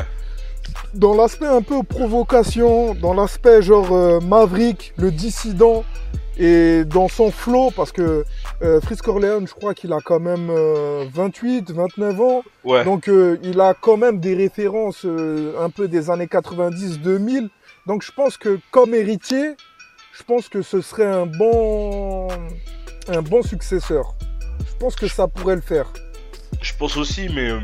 [0.94, 5.84] Dans l'aspect un peu provocation, dans l'aspect genre euh, Maverick, le dissident,
[6.38, 8.24] et dans son flow, parce que
[8.62, 12.84] euh, Frisk Corleone, je crois qu'il a quand même euh, 28, 29 ans, Ouais.
[12.86, 17.50] donc euh, il a quand même des références euh, un peu des années 90-2000.
[17.88, 19.56] Donc je pense que comme héritier,
[20.14, 22.28] je pense que ce serait un bon,
[23.10, 24.16] un bon successeur.
[24.60, 25.92] Je pense que ça pourrait le faire.
[26.62, 27.60] Je pense aussi, mais euh,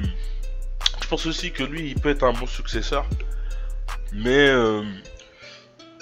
[1.06, 3.06] je pense aussi que lui, il peut être un bon successeur.
[4.12, 4.82] Mais euh,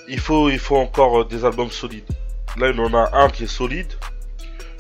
[0.07, 2.07] il faut, il faut encore euh, des albums solides.
[2.55, 3.91] Là, il en a un qui est solide.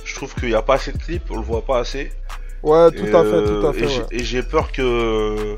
[0.05, 2.13] Je trouve qu'il n'y a pas assez de clips, on le voit pas assez.
[2.61, 3.81] Ouais, tout Et, à fait, euh, tout à fait.
[3.83, 4.07] Et j'ai- ouais.
[4.11, 5.57] et j'ai peur que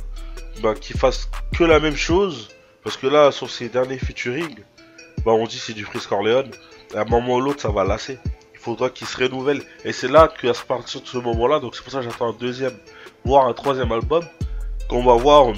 [0.64, 2.50] bah, qu'il fasse que la même chose.
[2.84, 4.56] Parce que là, sur ses derniers featuring,
[5.24, 6.50] bah, on dit c'est du Frisk Corleone.
[6.96, 8.18] À un moment ou l'autre, ça va lasser.
[8.56, 9.62] Il faudra qu'il se renouvelle.
[9.84, 12.38] Et c'est là qu'à partir de ce moment-là, donc c'est pour ça que j'attends un
[12.40, 12.74] deuxième,
[13.24, 14.24] voire un troisième album,
[14.90, 15.54] qu'on va voir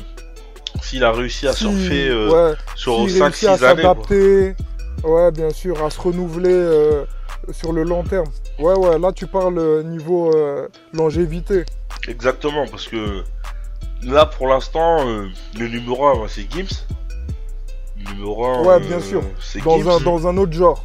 [0.82, 3.82] s'il a réussi à surfer euh, ouais, sur s'il réussit 5-6 à années.
[3.82, 4.56] s'adapter,
[5.04, 7.06] ouais, bien sûr, à se renouveler euh,
[7.52, 8.28] sur le long terme.
[8.60, 11.64] Ouais, ouais, là tu parles euh, niveau euh, longévité.
[12.08, 13.24] Exactement, parce que
[14.04, 16.86] là pour l'instant, euh, le numéro 1 c'est Gims.
[18.00, 19.24] Le numéro 1, Ouais, bien sûr.
[19.42, 19.90] c'est Dans Gims.
[19.90, 20.84] un, dans un autre genre.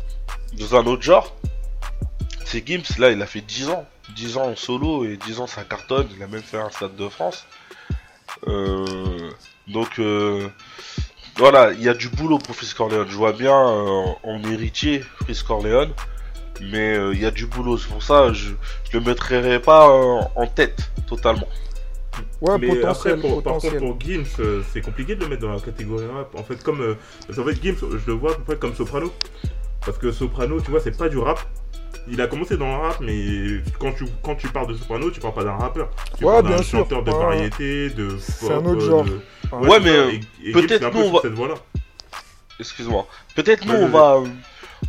[0.58, 1.34] Dans un autre genre,
[2.44, 2.82] c'est Gims.
[2.98, 3.84] Là, il a fait 10 ans.
[4.16, 6.06] 10 ans en solo et 10 ans ça cartonne.
[6.16, 7.46] Il a même fait un stade de France.
[8.48, 9.30] Euh,
[9.68, 10.48] donc, euh,
[11.36, 13.08] voilà, il y a du boulot pour Fritz Corleone.
[13.08, 15.90] Je vois bien euh, en héritier Fritz Corleone.
[16.60, 17.78] Mais euh, il y a du boulot.
[17.78, 18.50] C'est pour ça je,
[18.90, 21.48] je le mettrai pas euh, en tête totalement.
[22.42, 23.14] Ouais, mais potentiel.
[23.14, 26.06] après, pour- par contre, pour Gims, euh, c'est compliqué de le mettre dans la catégorie
[26.06, 26.34] rap.
[26.38, 26.80] En fait, comme.
[26.82, 26.94] euh,
[27.34, 29.12] qu'en fait, Gims, je le vois à peu près comme Soprano.
[29.84, 31.40] Parce que Soprano, tu vois, c'est pas du rap.
[32.08, 35.20] Il a commencé dans le rap, mais quand tu, quand tu parles de Soprano, tu
[35.20, 35.88] parles pas d'un rappeur.
[36.18, 36.78] Tu Ouais, parles bien d'un sûr.
[36.80, 37.18] chanteur de Ouais.
[37.18, 38.16] variété, de.
[38.18, 39.04] C'est un autre euh, genre.
[39.04, 39.20] de-
[39.52, 40.10] Ouais, mais, euh,
[40.44, 41.54] et- et peut-être nous, on va- cette voie-là.
[42.58, 43.06] Excuse-moi.
[43.34, 44.16] Peut-être nous, on va,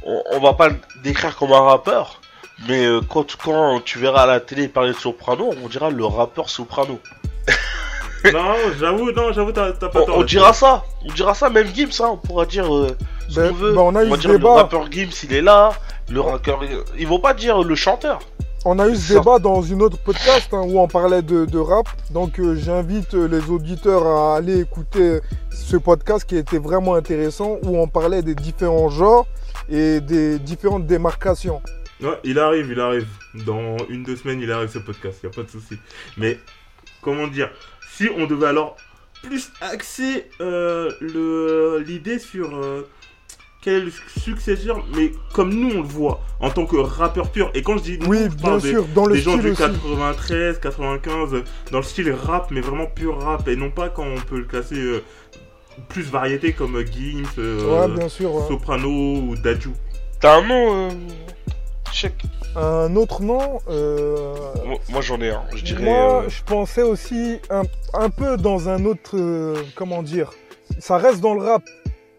[0.06, 2.22] on, on va pas le décrire comme un rappeur,
[2.68, 6.06] mais euh, quand, quand tu verras à la télé parler de Soprano, on dira le
[6.06, 7.00] rappeur Soprano.
[8.34, 10.18] non, j'avoue, non, j'avoue, t'as t'as pas On, tort.
[10.20, 12.96] on dira ça, on dira ça, même Gims, hein, on pourra dire euh,
[13.30, 13.74] ce Ben- qu'on veut.
[13.74, 15.72] ben, on a eu va dire le rappeur Gims, il est là,
[16.10, 16.62] le rappeur,
[16.98, 18.20] ils vont pas dire le chanteur.
[18.66, 19.20] On a eu ce Ça.
[19.20, 21.88] débat dans une autre podcast hein, où on parlait de, de rap.
[22.12, 25.20] Donc euh, j'invite euh, les auditeurs à aller écouter
[25.52, 29.28] ce podcast qui était vraiment intéressant où on parlait des différents genres
[29.70, 31.62] et des différentes démarcations.
[32.02, 33.08] Ouais, il arrive, il arrive.
[33.46, 35.78] Dans une, deux semaines, il arrive ce podcast, y a pas de souci.
[36.18, 36.39] Mais,
[37.02, 37.50] comment dire,
[37.96, 38.78] si on devait alors
[39.24, 42.88] plus axer euh, le- l'idée sur euh,
[43.63, 47.49] quel est le successeur, mais comme nous on le voit, en tant que rappeur pur,
[47.54, 49.38] et quand je dis nous, Oui, je bien parle des, sûr, dans le des gens
[49.38, 49.62] du aussi.
[49.62, 54.04] 93, 95, euh, dans le style rap, mais vraiment pur rap, et non pas quand
[54.06, 55.02] on peut le classer euh,
[55.89, 58.34] plus variété comme euh, Gims, euh, Ouais, bien sûr.
[58.36, 58.43] ouais.
[58.47, 59.69] Soprano ou Dadju.
[60.19, 60.93] T'as un nom, euh,
[61.91, 62.13] Check.
[62.56, 65.84] Un autre nom, euh, Moi, moi, j'en ai un, je dirais.
[65.84, 70.32] moi euh, je pensais aussi un, un peu dans un autre, euh, comment dire,
[70.80, 71.63] ça reste dans le rap,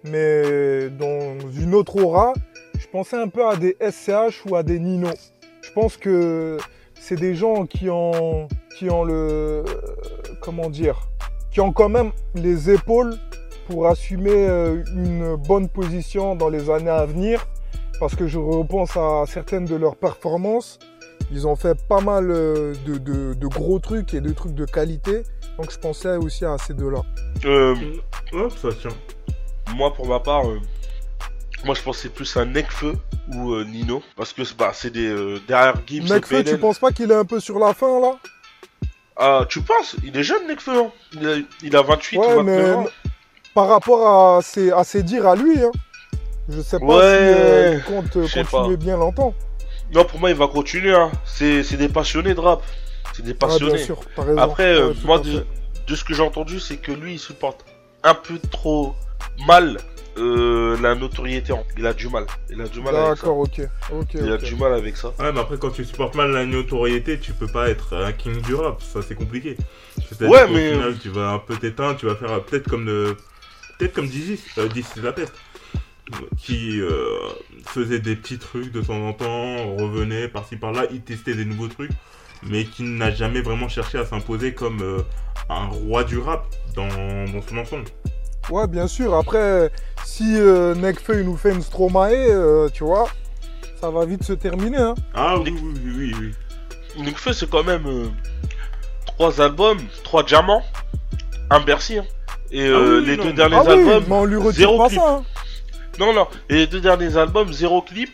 [0.05, 2.33] mais dans une autre aura,
[2.79, 5.09] je pensais un peu à des SCH ou à des Nino.
[5.62, 6.59] Je pense que
[6.95, 9.64] c'est des gens qui ont, qui ont le,
[10.40, 11.01] comment dire,
[11.51, 13.14] qui ont quand même les épaules
[13.69, 17.47] pour assumer euh, une bonne position dans les années à venir.
[18.01, 20.79] Parce que je repense à certaines de leurs performances.
[21.31, 24.64] Ils ont fait pas mal euh, de, de- de gros trucs et de trucs de
[24.67, 25.23] qualité.
[25.57, 27.03] Donc je pensais aussi à ces deux-là.
[27.45, 27.75] euh,
[28.33, 28.90] Hop, ça tient.
[29.74, 30.61] Moi, pour ma part, euh,
[31.64, 32.94] moi, je pensais plus à Nekfeu
[33.35, 34.03] ou euh, Nino.
[34.16, 35.07] Parce que bah, c'est des.
[35.07, 38.00] euh, derrière Gibbs et Nekfeu, tu penses pas qu'il est un peu sur la fin
[38.00, 38.16] là?
[39.16, 39.96] Ah, tu penses?
[40.05, 40.77] Il est jeune, Nekfeu.
[40.77, 42.87] Hein il, a, il a 28 Ouais, ou 29 mais ans.
[43.55, 45.70] par rapport à ses, à ses dires à lui, hein,
[46.48, 48.77] je sais pas Ouais, si il compte continuer pas.
[48.77, 49.33] bien longtemps.
[49.94, 50.92] Non, pour moi, il va continuer.
[50.94, 51.12] Hein.
[51.24, 52.62] C'est c'est des passionnés de rap.
[53.14, 53.74] C'est des passionnés.
[53.74, 54.00] bien sûr.
[54.37, 55.46] Après, Ouais, moi, de,
[55.87, 57.64] de ce que j'ai entendu, c'est que lui, il supporte
[58.03, 58.94] un peu trop
[59.46, 59.78] mal
[60.16, 61.52] euh, la notoriété.
[61.76, 62.26] Il a du mal.
[62.50, 63.14] Il a du mal avec ça.
[63.26, 63.60] D'accord, ok.
[63.92, 64.42] ok, Il a ok.
[64.44, 65.08] du mal avec ça.
[65.18, 68.40] Ouais, mais après, quand tu supportes mal la notoriété, tu peux pas être un king
[68.42, 68.80] du rap.
[68.82, 69.56] Ça, c'est compliqué.
[70.08, 72.68] C'est-à-dire Ouais, qu'au mais- final, tu vas un peu t'éteindre, tu vas faire euh, peut-être
[72.68, 73.16] comme le.
[73.78, 75.34] Peut-être comme Dizzy, euh, Dizzy la peste.
[76.37, 77.18] Qui euh,
[77.66, 81.68] faisait des petits trucs de temps en temps, revenait par-ci par-là, il testait des nouveaux
[81.68, 81.90] trucs,
[82.42, 84.98] mais qui n'a jamais vraiment cherché à s'imposer comme euh,
[85.48, 86.44] un roi du rap
[86.76, 87.84] dans, dans son ensemble.
[88.50, 89.14] Ouais, bien sûr.
[89.14, 89.70] Après,
[90.04, 93.09] si euh, Nekfeu il nous fait une Stromae, euh, tu vois,
[93.80, 94.78] ça va vite se terminer.
[94.78, 94.94] Hein.
[95.14, 96.14] Ah oui, oui, oui, oui.
[96.96, 97.02] oui.
[97.04, 98.07] Nekfeu, c'est quand même euh,
[99.07, 100.62] trois albums, trois diamants,
[101.50, 101.98] un Bercy.
[101.98, 102.04] hein.
[102.50, 104.52] Et euh, Ah oui, les non, deux derniers Ah oui, albums, mais on lui retire
[104.52, 105.00] zéro pas clip.
[105.00, 105.09] ça.
[105.09, 105.22] hein.
[105.98, 106.26] Non, non.
[106.48, 108.11] Et les deux derniers albums, zéro clip.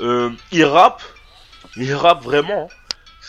[0.00, 1.02] Euh, il rappe.
[1.76, 2.68] Il rappe vraiment.
[2.70, 2.74] hein.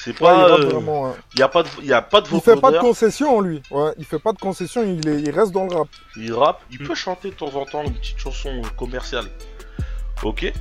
[0.04, 0.48] C'est Ouais, pas.
[0.58, 1.13] il euh, vraiment, hein.
[1.39, 3.62] A pas de, il y a pas de Il fait pas de concession, lui.
[3.72, 5.88] Ouais, il fait pas de concession, il, est- il reste dans le rap.
[6.18, 6.62] Il rappe.
[6.72, 6.88] Il Mm.
[6.88, 9.26] peut chanter de temps en temps une petite chanson euh, commerciale.
[10.24, 10.52] Ok.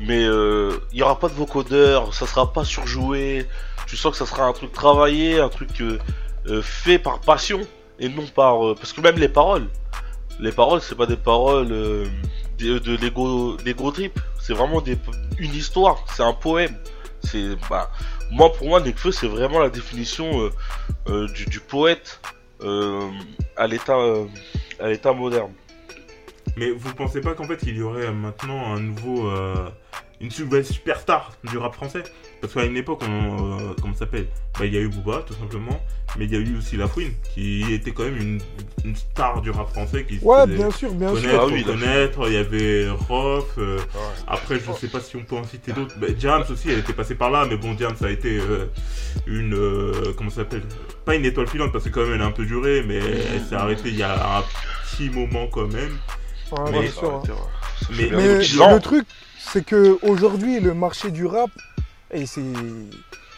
[0.00, 2.14] Mais euh, il y aura pas de vocodeur.
[2.14, 3.46] Ça sera pas surjoué.
[3.86, 5.98] Tu sens que ça sera un truc travaillé, un truc euh,
[6.46, 7.60] euh, fait par passion
[7.98, 8.64] et non par.
[8.66, 9.66] euh, parce que même les paroles.
[10.40, 12.06] Les paroles, c'est pas des paroles euh,
[12.58, 14.18] de, de l'ego, l'ego trip.
[14.40, 14.96] C'est vraiment des,
[15.38, 16.04] une histoire.
[16.14, 16.76] C'est un poème.
[17.22, 17.90] C'est bah,
[18.32, 20.50] moi pour moi Nekfeu c'est vraiment la définition euh,
[21.08, 22.20] euh, du, poète
[22.62, 23.08] euh,
[23.56, 25.52] à l'état moderne.
[26.56, 29.30] Mais vous pensez pas qu'en fait il y aurait maintenant un nouveau,
[30.20, 32.02] une superstar du rap français?
[32.42, 34.26] Parce qu'à une époque, on, euh, comment ça s'appelle?
[34.58, 35.80] Bah, Il y a eu Booba tout simplement,
[36.18, 38.40] mais il y a eu aussi La Fouine qui était quand même une,
[38.84, 41.20] une star du rap français qui Ouais, bien sûr, bien sûr.
[41.22, 42.18] connaître, Ah oui, La reconnaître.
[42.26, 43.78] Il y avait Rof, euh,
[44.26, 45.94] Après, je sais pas si on peut en citer d'autres.
[45.98, 48.66] Bah, Diams aussi, elle était passée par là, mais bon, Diams a été euh,
[49.28, 49.54] une.
[49.54, 50.64] euh, comment ça s'appelle?
[51.04, 53.40] Pas une étoile filante parce que quand même elle a un peu duré, mais elle
[53.48, 54.42] s'est arrêtée il y a un
[54.90, 55.96] petit moment quand même.
[56.50, 57.22] Ouais, Mais- bien sûr, hein.
[57.26, 59.06] Ça Mais- Mais le truc,
[59.38, 61.50] c'est que aujourd'hui, le marché du rap,
[62.12, 62.40] et c'est,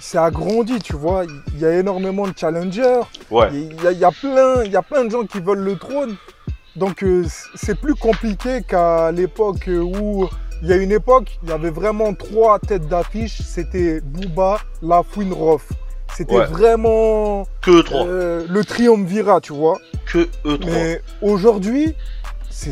[0.00, 1.24] c'est agrandi, tu vois.
[1.54, 3.00] Il y a énormément de challengers.
[3.30, 3.48] Ouais.
[3.52, 5.58] Il y, a, il y a plein, il y a plein de gens qui veulent
[5.64, 6.16] le trône.
[6.76, 10.26] Donc euh, c'est plus compliqué qu'à l'époque où
[10.62, 13.40] il y a une époque, il y avait vraiment trois têtes d'affiche.
[13.42, 15.68] C'était Booba, Lafouine, Rof.
[16.16, 16.46] C'était Ouais.
[16.46, 18.06] vraiment Que trois.
[18.06, 19.78] euh, le triumvirat, tu vois.
[20.06, 20.72] Que eux trois.
[20.72, 21.94] Mais aujourd'hui,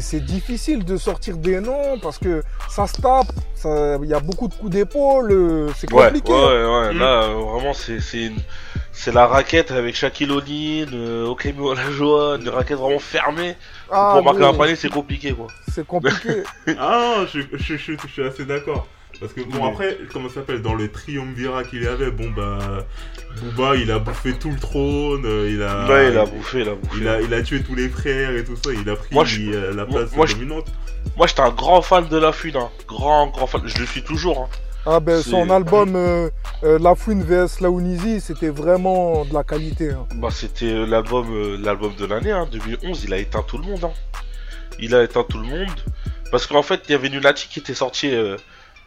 [0.00, 4.20] c'est difficile de sortir des noms parce que ça se tape, ça- il y a
[4.20, 6.32] beaucoup de coups d'épaule, euh, c'est Ouais, ouais, compliqué.
[6.32, 6.98] ouais, Mm.
[6.98, 8.38] là, euh, vraiment, c'est, c'est, une-
[8.92, 13.56] c'est la raquette avec Shaquille O'Neal, euh, Okemi Olajuwon, une raquette vraiment fermée.
[13.90, 15.48] Ah, pour marquer un panier, c'est compliqué, quoi.
[15.72, 16.42] c'est compliqué.
[16.78, 18.86] Ah non, je, je, je- je suis assez d'accord.
[19.22, 19.70] Parce que bon, Oui.
[19.70, 22.58] après, comment ça s'appelle Dans le triumvirat qu'il y avait, bon bah.
[23.40, 25.86] Booba, il a bouffé tout le trône, euh, il a.
[25.88, 26.96] ouais, il a bouffé, il a bouffé.
[27.00, 29.24] Il a, il a tué tous les frères et tout ça, il a pris Moi,
[29.24, 30.66] je- euh, la moi- place moi, dominante.
[31.16, 32.68] Moi, j'étais un grand fan de La Fune, hein.
[32.86, 33.62] Grand, grand fan.
[33.64, 34.48] Je le suis toujours, hein.
[34.84, 36.28] Ah ben son album euh,
[36.64, 39.90] euh, La Fouine vs Laounizi, c'était vraiment de la qualité.
[39.92, 40.06] hein.
[40.16, 42.48] Bah, c'était l'album, euh, l'album de l'année, hein.
[42.50, 43.92] 2011, il a éteint tout le monde, hein.
[44.80, 45.68] Il a éteint tout le monde.
[46.32, 48.36] Parce qu'en fait, il y avait Lunati qui était sorti euh,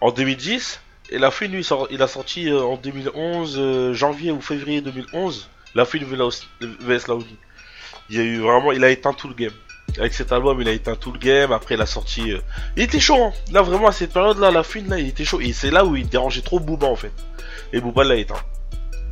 [0.06, 0.82] en 2010.
[1.12, 5.50] Et La Fune, lui, il a sorti euh, en 2011, euh, janvier ou février 2011.
[5.74, 7.36] La Fune vs Laouni.
[8.10, 9.52] Il y a eu vraiment, il a éteint tout le game.
[9.98, 11.52] Avec cet album, il a éteint tout le game.
[11.52, 12.32] Après, il a sorti.
[12.32, 12.40] euh,
[12.76, 13.34] Il était chaud, hein.
[13.52, 15.42] Là, vraiment, à cette période-là, La Fune, là, il était chaud.
[15.42, 17.14] Et c'est là où il dérangeait trop Booba, en fait.
[17.74, 18.36] Et Booba l'a éteint.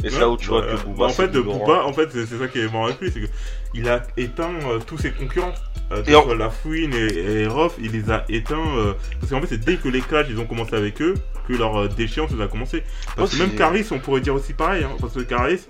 [0.04, 1.06] Et Ouais, là où tu vois bah, que Booba.
[1.06, 1.60] En c'est fait, de numéro un.
[1.60, 3.28] Booba, en fait, c'est c'est ça qui est marrant avec lui, c'est que
[3.74, 5.54] il a éteint euh, tous ses concurrents.
[5.92, 8.58] Euh, que Et ce en- soit La Fouine et, et Rof, il les a éteints.
[8.78, 11.14] euh, parce qu'en fait, c'est dès que les clashs ils ont commencé avec eux
[11.48, 12.84] que leur euh, déchéance a commencé.
[13.16, 14.84] Parce Oh, que même Caris, on pourrait dire aussi pareil.
[14.84, 15.62] Hein, parce que Caris,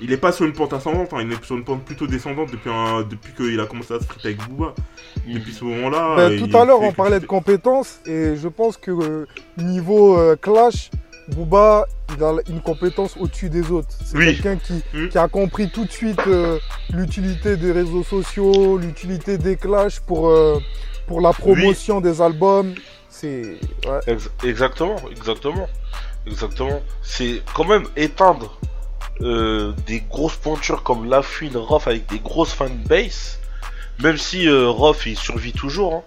[0.00, 2.50] il est pas sur une pente ascendante, hein, il est sur une pente plutôt descendante
[2.52, 4.74] depuis, un, depuis qu'il a commencé à se friter avec Booba.
[5.26, 6.18] Depuis ce moment-là.
[6.18, 9.26] Euh, tout à l'heure fait on parlait de compétences et je pense que euh,
[9.58, 10.90] niveau euh, clash,
[11.28, 11.86] Booba
[12.16, 13.88] il a une compétence au-dessus des autres.
[14.04, 14.26] C'est Oui.
[14.40, 15.08] quelqu'un qui, Mm.
[15.08, 16.58] qui a compris tout de suite euh,
[16.90, 20.58] l'utilité des réseaux sociaux, l'utilité des clashs pour, euh,
[21.06, 22.74] pour la promotion des albums.
[23.10, 24.16] C'est ouais.
[24.44, 25.68] Exactement, exactement,
[26.26, 26.80] exactement.
[27.02, 28.56] C'est quand même éteindre
[29.22, 33.38] euh, des grosses pointures comme La Fune, Rof avec des grosses fanbase.
[34.02, 35.94] Même si Rof il survit toujours.
[35.94, 36.02] hein.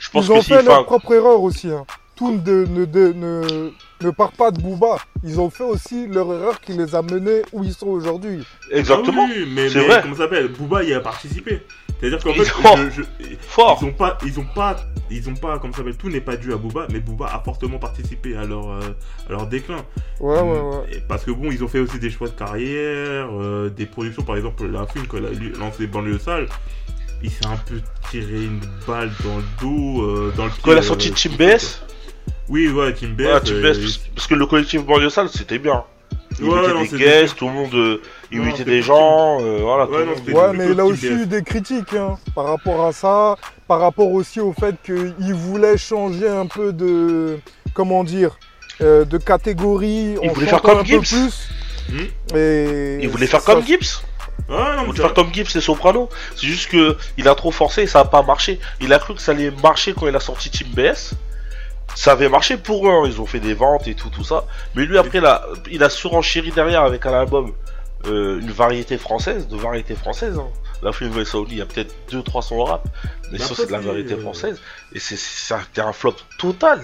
[0.00, 1.68] Je pense Ils ont que fait leur propre erreur aussi.
[1.70, 1.84] Hein.
[2.20, 3.70] Tout ne, ne, ne,
[4.02, 4.98] ne part pas de Booba.
[5.24, 8.44] Ils ont fait aussi leur erreur qui les a menés où ils sont aujourd'hui.
[8.70, 9.26] Exactement.
[9.26, 10.00] Ah oui, mais, C'est mais vrai.
[10.02, 10.48] comment ça s'appelle?
[10.48, 11.62] Booba y a participé.
[11.98, 13.78] C'est-à-dire qu'en Ils fait, ont- je- je- Fort.
[13.80, 14.76] ils ont pas, ils ont pas,
[15.10, 17.40] ils ont pas, comme ça s'appelle, tout n'est pas dû à Booba, mais Booba a
[17.40, 18.80] fortement participé à leur, euh,
[19.26, 19.82] à leur déclin.
[20.20, 21.02] Ouais, ouais, ouais.
[21.08, 24.36] Parce que bon, ils ont fait aussi des choix de carrière, euh, des productions, par
[24.36, 26.48] exemple, la film quand il a lancé Banlieue Sale,
[27.22, 27.80] il s'est un peu
[28.10, 30.60] tiré une balle dans le dos, euh, dans le pied.
[30.62, 31.82] Quand il a sorti Team BS.
[32.50, 35.84] Oui, ouais, Team ouais, Team euh, parce, parce que le collectif banlieue sale c'était bien.
[36.38, 39.38] Il Ouais, invitait non, des c'était- guests, tout le monde, euh, il c'était des gens,
[39.40, 39.86] euh, voilà.
[39.86, 42.92] tout Ouais, non, Ouais, mais il a aussi eu des critiques hein, par rapport à
[42.92, 43.36] ça,
[43.68, 47.38] par rapport aussi au fait qu'il voulait changer un peu de,
[47.74, 48.38] comment dire,
[48.80, 50.16] euh, de catégorie.
[50.22, 51.00] Il voulait faire chantant comme Gibbs.
[51.08, 51.48] plus.
[51.90, 52.36] Hmm.
[52.36, 54.02] Et Il voulait faire ça- comme Gibbs.
[54.48, 56.08] Ouais, non, mais faire comme Gibbs et Soprano.
[56.36, 58.58] C'est juste que il a trop forcé et ça a pas marché.
[58.80, 61.12] Il a cru que ça allait marcher quand il a sorti Team BS.
[61.94, 63.02] Ça avait marché pour eux, hein.
[63.06, 64.44] ils ont fait des ventes et tout, tout ça.
[64.74, 67.52] Mais lui, après, il a, il a surenchéri derrière avec un album,
[68.06, 70.38] euh, une variété française, de variété française.
[70.38, 70.48] Hein.
[70.82, 72.88] La film de Sauli, il y a peut-être 2-3 sons rap,
[73.30, 74.60] mais ça, c'est de la variété euh, française.
[74.94, 76.80] Et c'était un flop total.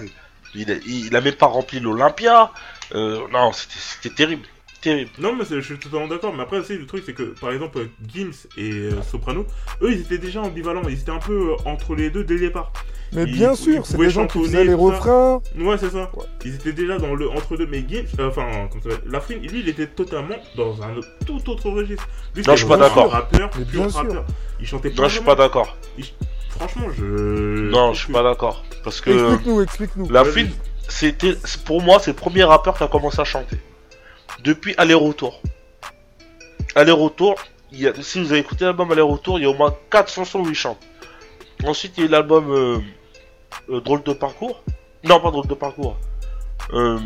[0.53, 2.51] Il a, il a même pas rempli l'Olympia.
[2.93, 4.45] Euh, non, c'était, terrible.
[4.81, 5.09] Terrible.
[5.17, 6.33] Non, mais je suis totalement d'accord.
[6.35, 9.47] Mais après aussi, le truc, c'est que par exemple, Gims et Soprano,
[9.81, 10.83] eux, ils étaient déjà ambivalents.
[10.87, 12.71] Ils étaient un peu entre les deux dès le départ.
[13.13, 14.75] Mais bien sûr, c'est des gens qui faisaient les ça.
[14.77, 15.41] refrains.
[15.57, 16.09] Ouais, c'est ça.
[16.15, 16.25] Ouais.
[16.45, 17.65] Ils étaient déjà dans le entre deux.
[17.67, 21.07] Mais Gims, euh, enfin, comment ça s'appelle Lafrine, lui, il était totalement dans un autre-
[21.25, 22.07] tout autre registre.
[22.35, 23.05] Lui, Non, je suis pas d'accord.
[23.05, 23.99] un Rappeur, Mais pur bien sûr.
[23.99, 24.25] rappeur.
[24.59, 25.01] Il chantait pas.
[25.03, 25.77] Non, je suis pas d'accord.
[26.49, 27.69] Franchement, je.
[27.69, 28.63] Non, je suis pas d'accord.
[28.83, 29.09] Parce que.
[29.11, 30.09] Explique-nous, explique-nous.
[30.09, 30.33] La Vas-y.
[30.33, 30.49] Fine,
[30.89, 31.35] c'était,
[31.65, 33.57] pour moi, c'est le premier rappeur qui a commencé à chanter.
[34.43, 35.41] Depuis Aller-Retour.
[36.75, 37.35] Aller-Retour,
[37.73, 40.49] a, si vous avez écouté l'album Aller-Retour, il y a au moins 4 chansons où
[40.49, 40.79] il chante.
[41.65, 42.77] Ensuite, il y a eu l'album euh,
[43.69, 44.61] euh, Drôle de parcours.
[45.03, 45.97] Non, pas Drôle de parcours.
[46.73, 46.99] Euh,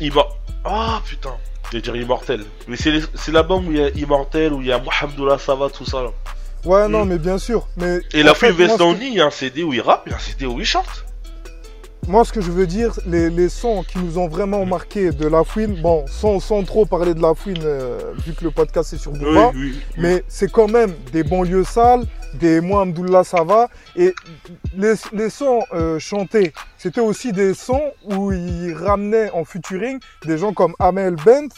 [0.00, 0.26] Immo-
[0.64, 1.34] Ah putain,
[1.70, 2.44] je vais dire Immortel.
[2.68, 5.38] Mais c'est, les- c'est l'album où il y a Immortel, où il y a Mohamdoullah
[5.38, 6.10] Sava, tout ça là.
[6.64, 7.66] Ouais, non, mais bien sûr.
[7.76, 8.32] Mais Et la
[8.68, 10.58] Vestoni, il y a un CD où il rappe, il y a un CD où
[10.60, 11.03] il chante.
[12.06, 15.26] Moi, ce que je veux dire, les, les sons qui nous ont vraiment marqué de
[15.26, 18.92] La Fouine, bon, sans, sans trop parler de La Fouine, euh, vu que le podcast
[18.92, 19.20] est sur Oui,
[19.54, 19.80] oui.
[19.96, 24.14] mais c'est quand même des banlieues sales, des Moi Amdoullah Sava, et
[24.76, 30.36] les, les sons euh, chantés, c'était aussi des sons où ils ramenaient en featuring des
[30.36, 31.48] gens comme Amel Bent,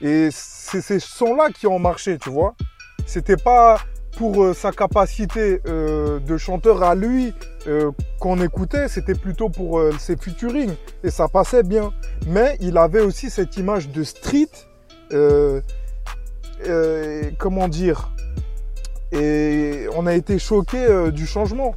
[0.00, 2.54] et c'est ces sons-là qui ont marché, tu vois.
[3.06, 3.80] C'était pas
[4.16, 7.32] pour euh, sa capacité euh, de chanteur à lui
[7.66, 10.70] euh, qu'on écoutait, c'était plutôt pour euh, ses featuring,
[11.04, 11.92] et ça passait bien.
[12.26, 14.48] Mais il avait aussi cette image de street,
[15.12, 15.60] euh,
[16.66, 18.10] euh, comment dire,
[19.12, 21.74] et on a été choqué euh, du changement.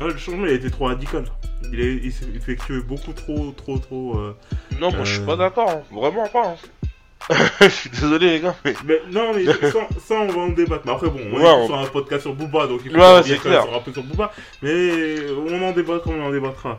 [0.00, 1.24] Ouais, le changement il a été trop radical.
[1.72, 4.16] Il, est, il s'est effectué beaucoup trop, trop, trop.
[4.18, 4.34] euh,
[4.80, 5.82] Non, moi je suis pas d'accord, hein.
[5.92, 6.48] vraiment pas.
[6.52, 6.88] hein.
[7.60, 10.82] Je suis désolé les gars, mais Mais non, mais ça, ça, on va en débattre.
[10.86, 12.96] Mais après, bon, on Ouais, est on- sur un podcast sur Booba, donc il faut
[12.98, 13.62] Ouais, que clair.
[13.64, 14.32] sur un peu sur Booba.
[14.62, 15.16] Mais
[15.46, 16.78] on en débat comme on en débattra.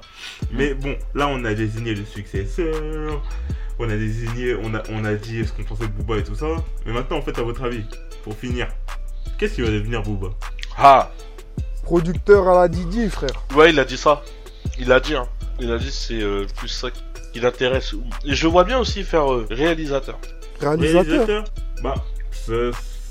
[0.52, 3.22] Mais bon, là, on a désigné le successeur.
[3.80, 6.36] On a désigné, on a, on a dit ce qu'on pensait de Booba et tout
[6.36, 6.48] ça.
[6.86, 7.84] Mais maintenant, en fait, à votre avis,
[8.24, 8.68] pour finir,
[9.38, 10.30] qu'est-ce qui va devenir Booba?
[10.78, 11.12] Ah,
[11.84, 13.44] Producteur à la Didi, frère.
[13.56, 14.22] ouais, il a dit ça.
[14.80, 15.28] Il a dit, hein.
[15.60, 16.90] Il a dit c'est euh, plus ça
[17.34, 17.94] qui l'intéresse.
[18.26, 20.20] Et je vois bien aussi faire euh, réalisateur.
[20.60, 21.44] Réalisateur.
[21.84, 21.96] Bah,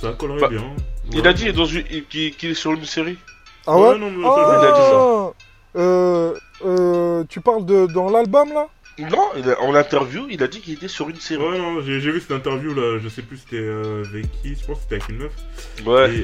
[0.01, 0.65] ça, collerait Bah, bien.
[1.13, 3.19] Il a dit dans une- qu'il est sur une série.
[3.67, 5.81] Ah ouais, Ouais, non, mais ça, Ah, il a dit ça.
[5.81, 8.67] euh, euh, Tu parles de dans l'album là?
[8.99, 11.43] Non, il a- en interview, il a dit qu'il était sur une série.
[11.43, 14.65] Ouais, non, j'ai vu cette interview là, je sais plus c'était euh, avec qui, je
[14.67, 15.33] pense que c'était avec une meuf.
[15.87, 16.15] Ouais.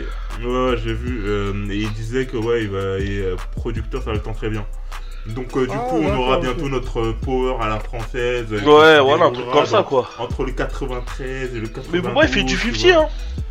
[0.42, 1.22] Et, ouais, j'ai vu.
[1.26, 4.66] euh, et il disait que ouais, il va, et, producteur, ça le tend très bien.
[5.28, 8.46] Donc euh, du Ah, coup, on aura bientôt notre euh, power à la française.
[8.52, 10.08] euh, Ouais, voilà, un truc comme ça quoi.
[10.18, 11.92] Entre le 93 et le 92.
[11.92, 13.02] Mais Booba il fait du tu 50 vois.
[13.04, 13.08] hein.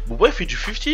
[0.07, 0.85] Booba il fait du 50.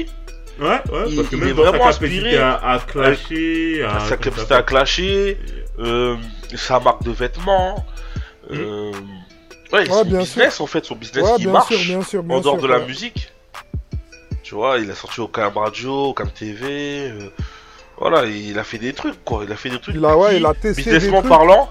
[0.59, 0.79] Ouais, ouais,
[1.09, 2.37] Il- parce que il même est dans vraiment capacité inspiré.
[2.37, 3.99] à, à clasher, à.
[4.01, 5.37] Sa capacité à clasher,
[5.79, 6.17] euh,
[6.55, 7.85] sa marque de vêtements.
[8.51, 8.91] Euh,
[9.71, 12.23] ouais, son bien business en fait, son business Ouais, qui bien marche sûr, bien sûr,
[12.23, 12.63] bien en dehors sûr.
[12.63, 13.31] de la musique.
[14.43, 17.09] Tu vois, il a sorti au Cam Radio, au Cam TV.
[17.11, 17.29] euh,
[18.01, 19.43] voilà, il a fait des trucs quoi.
[19.45, 19.95] Il a fait des trucs.
[19.95, 21.29] Il a, ouais, qui, il a testé des businessment trucs.
[21.29, 21.69] parlant,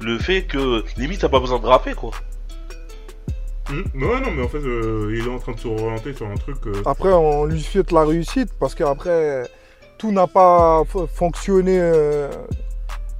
[0.00, 2.12] le fait que limite t'as pas besoin de rapper quoi.
[3.68, 6.26] Hmm, ouais, non, mais en fait, euh, il est en train de se orienter sur
[6.26, 6.56] un truc.
[6.66, 9.44] euh, Après, on lui souhaite la réussite parce qu'après,
[9.98, 10.82] tout n'a pas
[11.14, 12.28] fonctionné euh,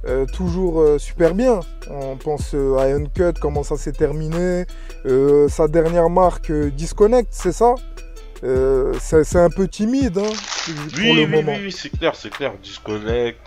[0.05, 1.61] euh, toujours euh, super bien.
[1.89, 4.65] On pense à Uncut, comment ça s'est terminé.
[5.05, 7.75] Euh, sa dernière marque, euh, Disconnect, c'est ça?
[8.43, 11.53] Euh, C'est c'est un peu timide hein, pour Oui, le oui, moment.
[11.53, 12.53] oui, oui, c'est clair, c'est clair.
[12.61, 13.39] Disconnect.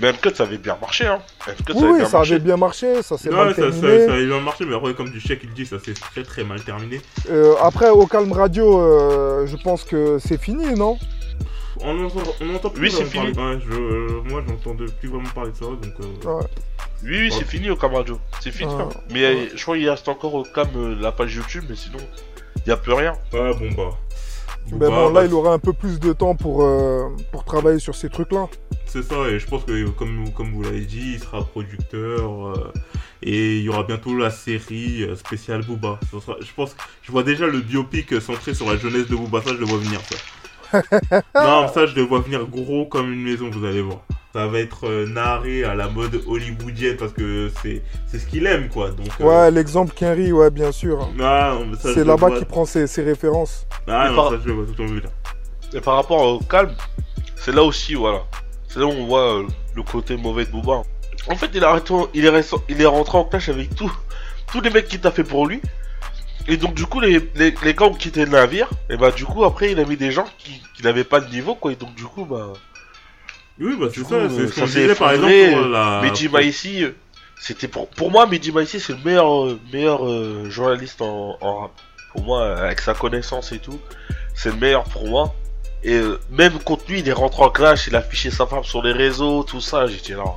[0.00, 1.20] Mais MCUT, ça avait bien marché, hein.
[1.46, 2.32] MCUT, Oui, ça avait bien ça marché.
[2.34, 4.06] avait bien marché, ça s'est Ouais, mal ça, ça, terminé.
[4.06, 6.42] ça a bien marché, mais après, comme du chèque, il dit, ça s'est très très
[6.42, 7.00] mal terminé.
[7.30, 10.98] Euh, après, au Calme Radio, euh, je pense que c'est fini, non?
[11.80, 13.32] On entend, on entend plus Oui, c'est fini.
[13.32, 15.84] parler- Ouais, je, euh, moi, j'entends plus vraiment parler de ça, donc.
[16.00, 16.44] euh, Ouais.
[17.04, 18.18] Oui, oui, c'est fini au Cam Radio.
[18.40, 18.72] C'est fini.
[18.76, 18.82] Ah.
[18.82, 18.88] hein.
[19.10, 21.98] Mais euh, je crois qu'il reste encore au Cam euh, la page YouTube, mais sinon,
[22.66, 23.12] il a plus rien.
[23.32, 23.96] Ouais, bon bah.
[24.70, 27.44] Ben Bah, bon, bah, là, il aura un peu plus de temps pour, euh, pour
[27.44, 28.48] travailler sur ces trucs-là.
[28.86, 32.48] C'est ça, et je pense que, comme, comme vous l'avez dit, il sera producteur.
[32.48, 32.72] euh,
[33.22, 35.98] et il y aura bientôt la série euh, spéciale Booba.
[36.12, 39.40] Ça sera- je pense, je vois déjà le biopic centré sur la jeunesse de Booba.
[39.42, 40.16] Ça, je le vois venir, ça.
[41.34, 44.00] Non, ça, je le vois venir gros comme une maison, vous allez voir.
[44.32, 48.46] Ça va être euh, narré à la mode hollywoodienne parce que c'est c'est ce qu'il
[48.46, 48.90] aime, quoi.
[48.90, 51.08] Donc, euh, Ouais, l'exemple Kenry, ouais, bien sûr.
[51.22, 53.66] ah, C'est là-bas vois- qu'il prend ses, ses références.
[53.86, 55.10] Ah, Mais non, par- ça, je le vois tout en vue, là.
[55.72, 56.74] Et par rapport au calme,
[57.36, 58.22] c'est là aussi, voilà.
[58.68, 59.46] C'est là où on voit euh,
[59.76, 60.82] le côté mauvais de Booba.
[61.28, 61.80] En fait, il, a
[62.12, 63.92] il, est il est rentré en clash avec tout,
[64.52, 65.60] tous les mecs qui t'a fait pour lui.
[66.46, 68.68] Et donc, du coup, les, les, les gars ont quitté le navire.
[68.90, 71.26] Et bah, du coup, après, il a mis des gens qui, qui n'avaient pas le
[71.28, 71.72] niveau, quoi.
[71.72, 72.52] Et donc, du coup, bah.
[73.58, 76.00] Oui, bah c'est Du ça, coup, c'est ce ça qu'on disait par exemple pour la...
[76.02, 76.90] Mehdi Maïsi, euh,
[77.38, 81.60] c'était pour, pour moi, Mehdi Maïsi, c'est le meilleur, euh, meilleur euh, journaliste en, en
[81.60, 81.70] rap.
[82.12, 83.78] Pour moi, avec sa connaissance et tout,
[84.34, 85.34] c'est le meilleur pour moi.
[85.84, 88.64] Et euh, même contre lui, il est rentré en clash, il a affiché sa femme
[88.64, 89.86] sur les réseaux, tout ça.
[89.86, 90.32] Dit non,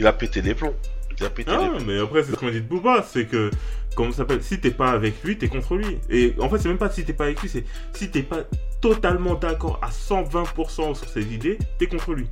[0.00, 0.74] il a pété les plombs.
[1.18, 1.84] Il a pété Ah, les plombs.
[1.86, 3.50] mais après, c'est ce qu'on dit de Booba, c'est que,
[3.98, 5.98] comment ça s'appelle, si t'es pas avec lui, t'es contre lui.
[6.08, 8.44] Et en fait, c'est même pas si t'es pas avec lui, c'est si t'es pas
[8.80, 12.28] totalement d'accord à 120% sur ses idées, t'es contre lui.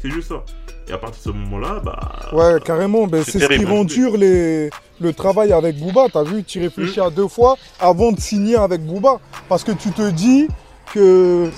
[0.00, 0.42] C'est juste ça.
[0.88, 2.30] Et à partir de ce moment-là, bah.
[2.32, 3.06] Ouais, carrément.
[3.06, 4.70] Ben, c'est ce qui rend dur les...
[4.98, 6.06] le travail avec Booba.
[6.10, 9.20] T'as vu, tu réfléchis à deux fois avant de signer avec Booba.
[9.50, 10.48] Parce que tu te dis
[10.94, 11.50] que,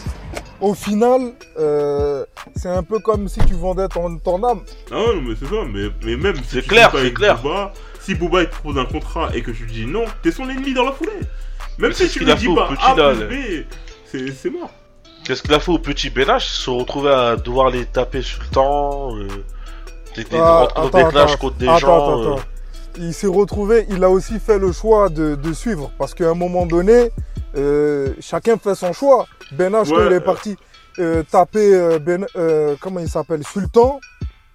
[0.60, 2.24] au final, euh,
[2.56, 4.62] c'est un peu comme si tu vendais ton, ton âme.
[4.90, 7.40] Ah ouais, non, mais c'est ça, mais, mais même si C'est clair, c'est clair.
[7.40, 7.72] Booba,
[8.08, 10.48] si Booba il te propose un contrat et que je lui dis non, t'es son
[10.48, 11.10] ennemi dans la foulée.
[11.78, 13.26] Même Mais si tu lui a dis pas petit A plus.
[13.26, 13.64] B,
[14.06, 14.70] c'est c'est mort.
[15.24, 18.48] Qu'est-ce qu'il a fait au petit Bénache Se retrouver à devoir les taper sur le
[18.48, 19.14] temps.
[19.16, 19.28] euh,
[20.32, 21.96] Ah, attends, des clashs attends, contre des attends, gens.
[21.96, 22.44] attends, euh, attends.
[22.98, 26.34] Il s'est retrouvé, il a aussi fait le choix de, de suivre parce qu'à un
[26.34, 27.10] moment donné,
[27.56, 29.26] euh, chacun fait son choix.
[29.52, 30.20] Ben quand Ouais, il est euh.
[30.20, 30.56] parti
[30.98, 33.44] euh, taper euh, ben, euh, comment il s'appelle?
[33.44, 34.00] Sultan,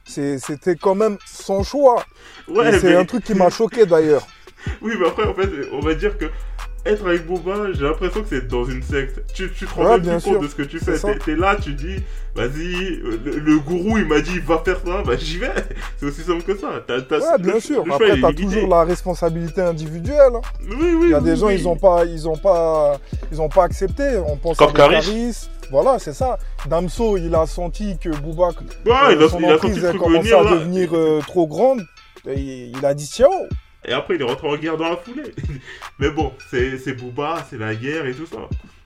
[0.05, 2.03] c'était quand même son choix.
[2.47, 4.25] Ouais, c'est mais- un truc qui m'a choqué d'ailleurs.
[4.81, 6.25] Oui, mais après, en fait, on va dire que
[6.85, 9.21] être avec Boba, j'ai l'impression que c'est dans une secte.
[9.33, 10.39] Tu, tu te rends Ouais, bien compte sûr.
[10.39, 10.97] de ce que tu fais.
[10.97, 11.97] T'es, t'es là, tu dis,
[12.33, 12.73] vas-y,
[13.03, 15.51] euh, le, le gourou, il m'a dit, va faire ça, bah j'y vais.
[15.97, 16.81] C'est aussi simple que ça.
[16.87, 17.85] T'as, t'as- Ouais, le- bien le sûr.
[17.85, 20.31] choix, Après, t'as toujours la responsabilité individuelle.
[20.35, 20.41] hein.
[20.61, 21.55] Oui, oui, Il y a oui, des gens, oui.
[21.59, 22.97] ils ont pas, ils ont pas,
[23.33, 24.17] ils ont pas accepté.
[24.25, 25.47] On pense Comme à Caris.
[25.71, 26.37] Voilà, c'est ça.
[26.69, 28.47] Damso, il a senti que Booba,
[28.85, 30.51] Ouais, il a, son il a senti emprise le a truc commencé venir, à là.
[30.51, 31.81] devenir euh, trop grande.
[32.25, 33.31] Il a dit ciao.
[33.85, 35.33] Et après, il est rentré en guerre dans la foulée.
[35.99, 38.37] Mais bon, c'est, Booba, c'est la guerre et tout ça.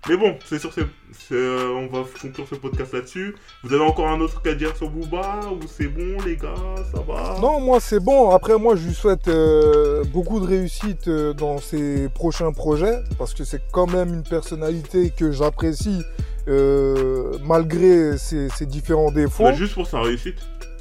[0.10, 0.82] Mais bon, c'est sur ce...
[1.12, 3.36] c'est, on va conclure ce podcast là-dessus.
[3.64, 6.56] Vous avez encore un autre truc à dire sur Booba Ou c'est bon, les gars?
[6.92, 7.36] Ça va?
[7.42, 8.32] Non, moi c'est bon.
[8.32, 13.34] Après, moi je lui souhaite euh, beaucoup de réussite euh, dans ses prochains projets parce
[13.34, 16.02] que c'est quand même une personnalité que j'apprécie
[16.48, 19.44] euh, malgré ses, ses différents défauts.
[19.44, 20.38] Mais juste pour sa réussite.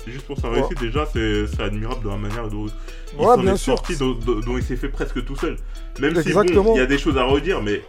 [0.07, 0.61] Juste pour sa Ouais.
[0.61, 2.67] réussite, déjà, c'est c'est admirable de la manière dont
[3.13, 3.75] il Ouais, s'en bien est sûr.
[3.77, 5.57] sorti, dont, il s'est fait presque tout seul.
[6.01, 6.45] Même si, bon,
[6.75, 7.83] il y a des choses à redire, mais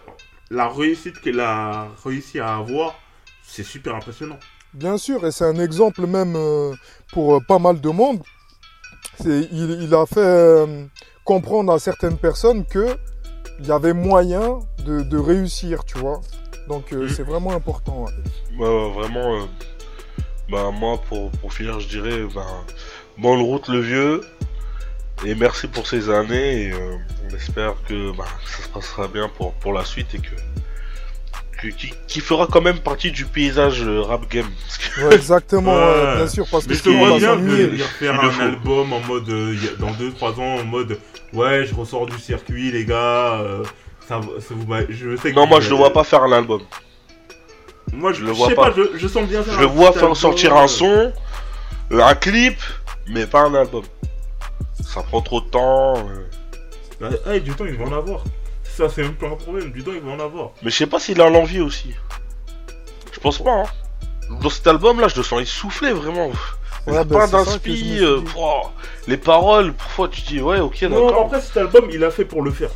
[0.50, 2.96] la réussite qu'il a réussi à avoir,
[3.44, 4.40] c'est super impressionnant.
[4.74, 6.74] Bien sûr, et c'est un exemple même euh,
[7.14, 8.20] pour euh, pas mal de monde.
[9.22, 10.86] C'est- Il, il a fait euh,
[11.24, 12.96] comprendre à certaines personnes que
[13.60, 16.22] il y avait moyen de, de réussir, tu vois.
[16.68, 17.10] Donc euh, Mhm.
[17.10, 18.04] c'est vraiment important.
[18.06, 18.12] ouais.
[18.60, 19.46] bah, vraiment, euh,
[20.50, 22.46] bah, moi, pour, pour finir, je dirais, bah,
[23.18, 24.22] bonne route le vieux.
[25.26, 26.64] Et merci pour ces années.
[26.68, 26.96] Et euh,
[27.30, 30.28] on espère que bah, ça se passera bien pour, pour la suite et que.
[31.62, 34.46] que- qui, qui fera quand même partie du paysage euh, rap game.
[34.66, 36.16] Parce que- Ouais, exactement, Ouais.
[36.18, 39.28] bien sûr, parce que Mais je te vois bien venir faire un album en mode,
[39.30, 41.00] euh, dans 2-3 ans, en mode,
[41.34, 43.42] ouais, je ressors du circuit, les gars.
[43.42, 43.64] euh,
[44.08, 46.62] ça, ça vous je sais que Non, moi, je le vois pas faire un album.
[47.94, 48.72] Moi, je, je le vois sais pas.
[48.72, 51.14] pas, je, je sens bien faire Je le un vois faire sortir euh, un son,
[51.92, 52.60] euh, un clip,
[53.08, 53.84] mais pas un album.
[54.84, 55.96] Ça prend trop de temps.
[55.98, 56.28] euh.
[57.00, 58.24] Bah, hey, du temps, il va en avoir.
[58.64, 59.72] Ça, c'est même pas un problème.
[59.72, 60.52] Du temps, il va en avoir.
[60.64, 61.94] Mais je sais pas s'il a l'envie aussi.
[63.12, 63.52] Je pense pas.
[63.64, 63.66] Hein.
[64.42, 66.30] Dans cet album-là, je le sens essoufflé vraiment.
[66.88, 67.98] Il y a bah, pas d'inspi.
[68.02, 68.22] euh,
[69.08, 72.42] les paroles, parfois tu dis ouais, ok, Non, après, cet album, il a fait pour
[72.42, 72.70] le faire.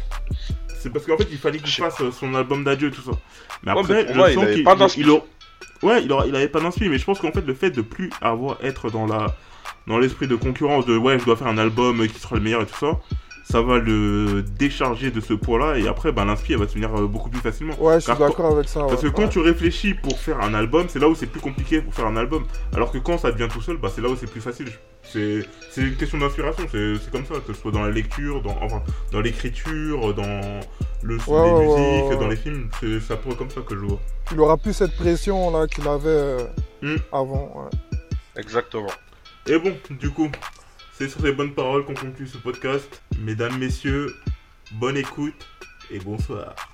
[0.82, 3.12] C'est parce qu'en fait, il fallait qu'il fasse euh, son album d'adieu et tout ça.
[3.64, 4.78] Mais Ouais, après, mais pour je moi, sens qu'il pas il
[5.84, 7.82] Ouais, il, aura- il avait pas d'inspi, mais je pense qu'en fait, le fait de
[7.82, 9.36] plus avoir être dans la
[9.88, 12.62] dans l'esprit de concurrence de ouais, je dois faire un album qui sera le meilleur
[12.62, 13.00] et tout ça,
[13.52, 16.89] ça va le décharger de ce poids-là et après, bah, l'inspi, elle va se venir
[16.95, 17.74] euh, beaucoup plus facilement.
[17.80, 18.86] Ouais, je suis d'accord avec ça.
[18.88, 19.30] Parce que quand Ouais.
[19.30, 22.16] tu réfléchis pour faire un album, c'est là où c'est plus compliqué pour faire un
[22.18, 22.45] album.
[22.74, 24.70] Alors que quand ça devient tout seul, bah c'est là où c'est plus facile.
[25.04, 28.41] C'est c'est une question d'inspiration, c'est c'est comme ça, que ce soit dans la lecture,
[28.41, 28.82] dans, enfin,
[29.12, 30.60] dans l'écriture, dans
[31.04, 32.18] le son Ouais, des ouais, musiques, ouais, ouais.
[32.18, 32.70] dans les films.
[32.80, 33.99] C'est un peu comme ça que je vois.
[34.32, 36.38] Il aura plus cette pression là qu'il avait euh,
[36.84, 36.95] Hmm.
[37.12, 37.52] avant.
[37.56, 37.97] ouais.
[38.38, 38.88] Exactement.
[39.47, 40.30] Et bon, du coup,
[41.02, 43.02] c'est sur ces bonnes paroles qu'on conclut ce podcast.
[43.18, 44.14] Mesdames, messieurs,
[44.74, 45.47] bonne écoute
[45.89, 46.70] et bonsoir.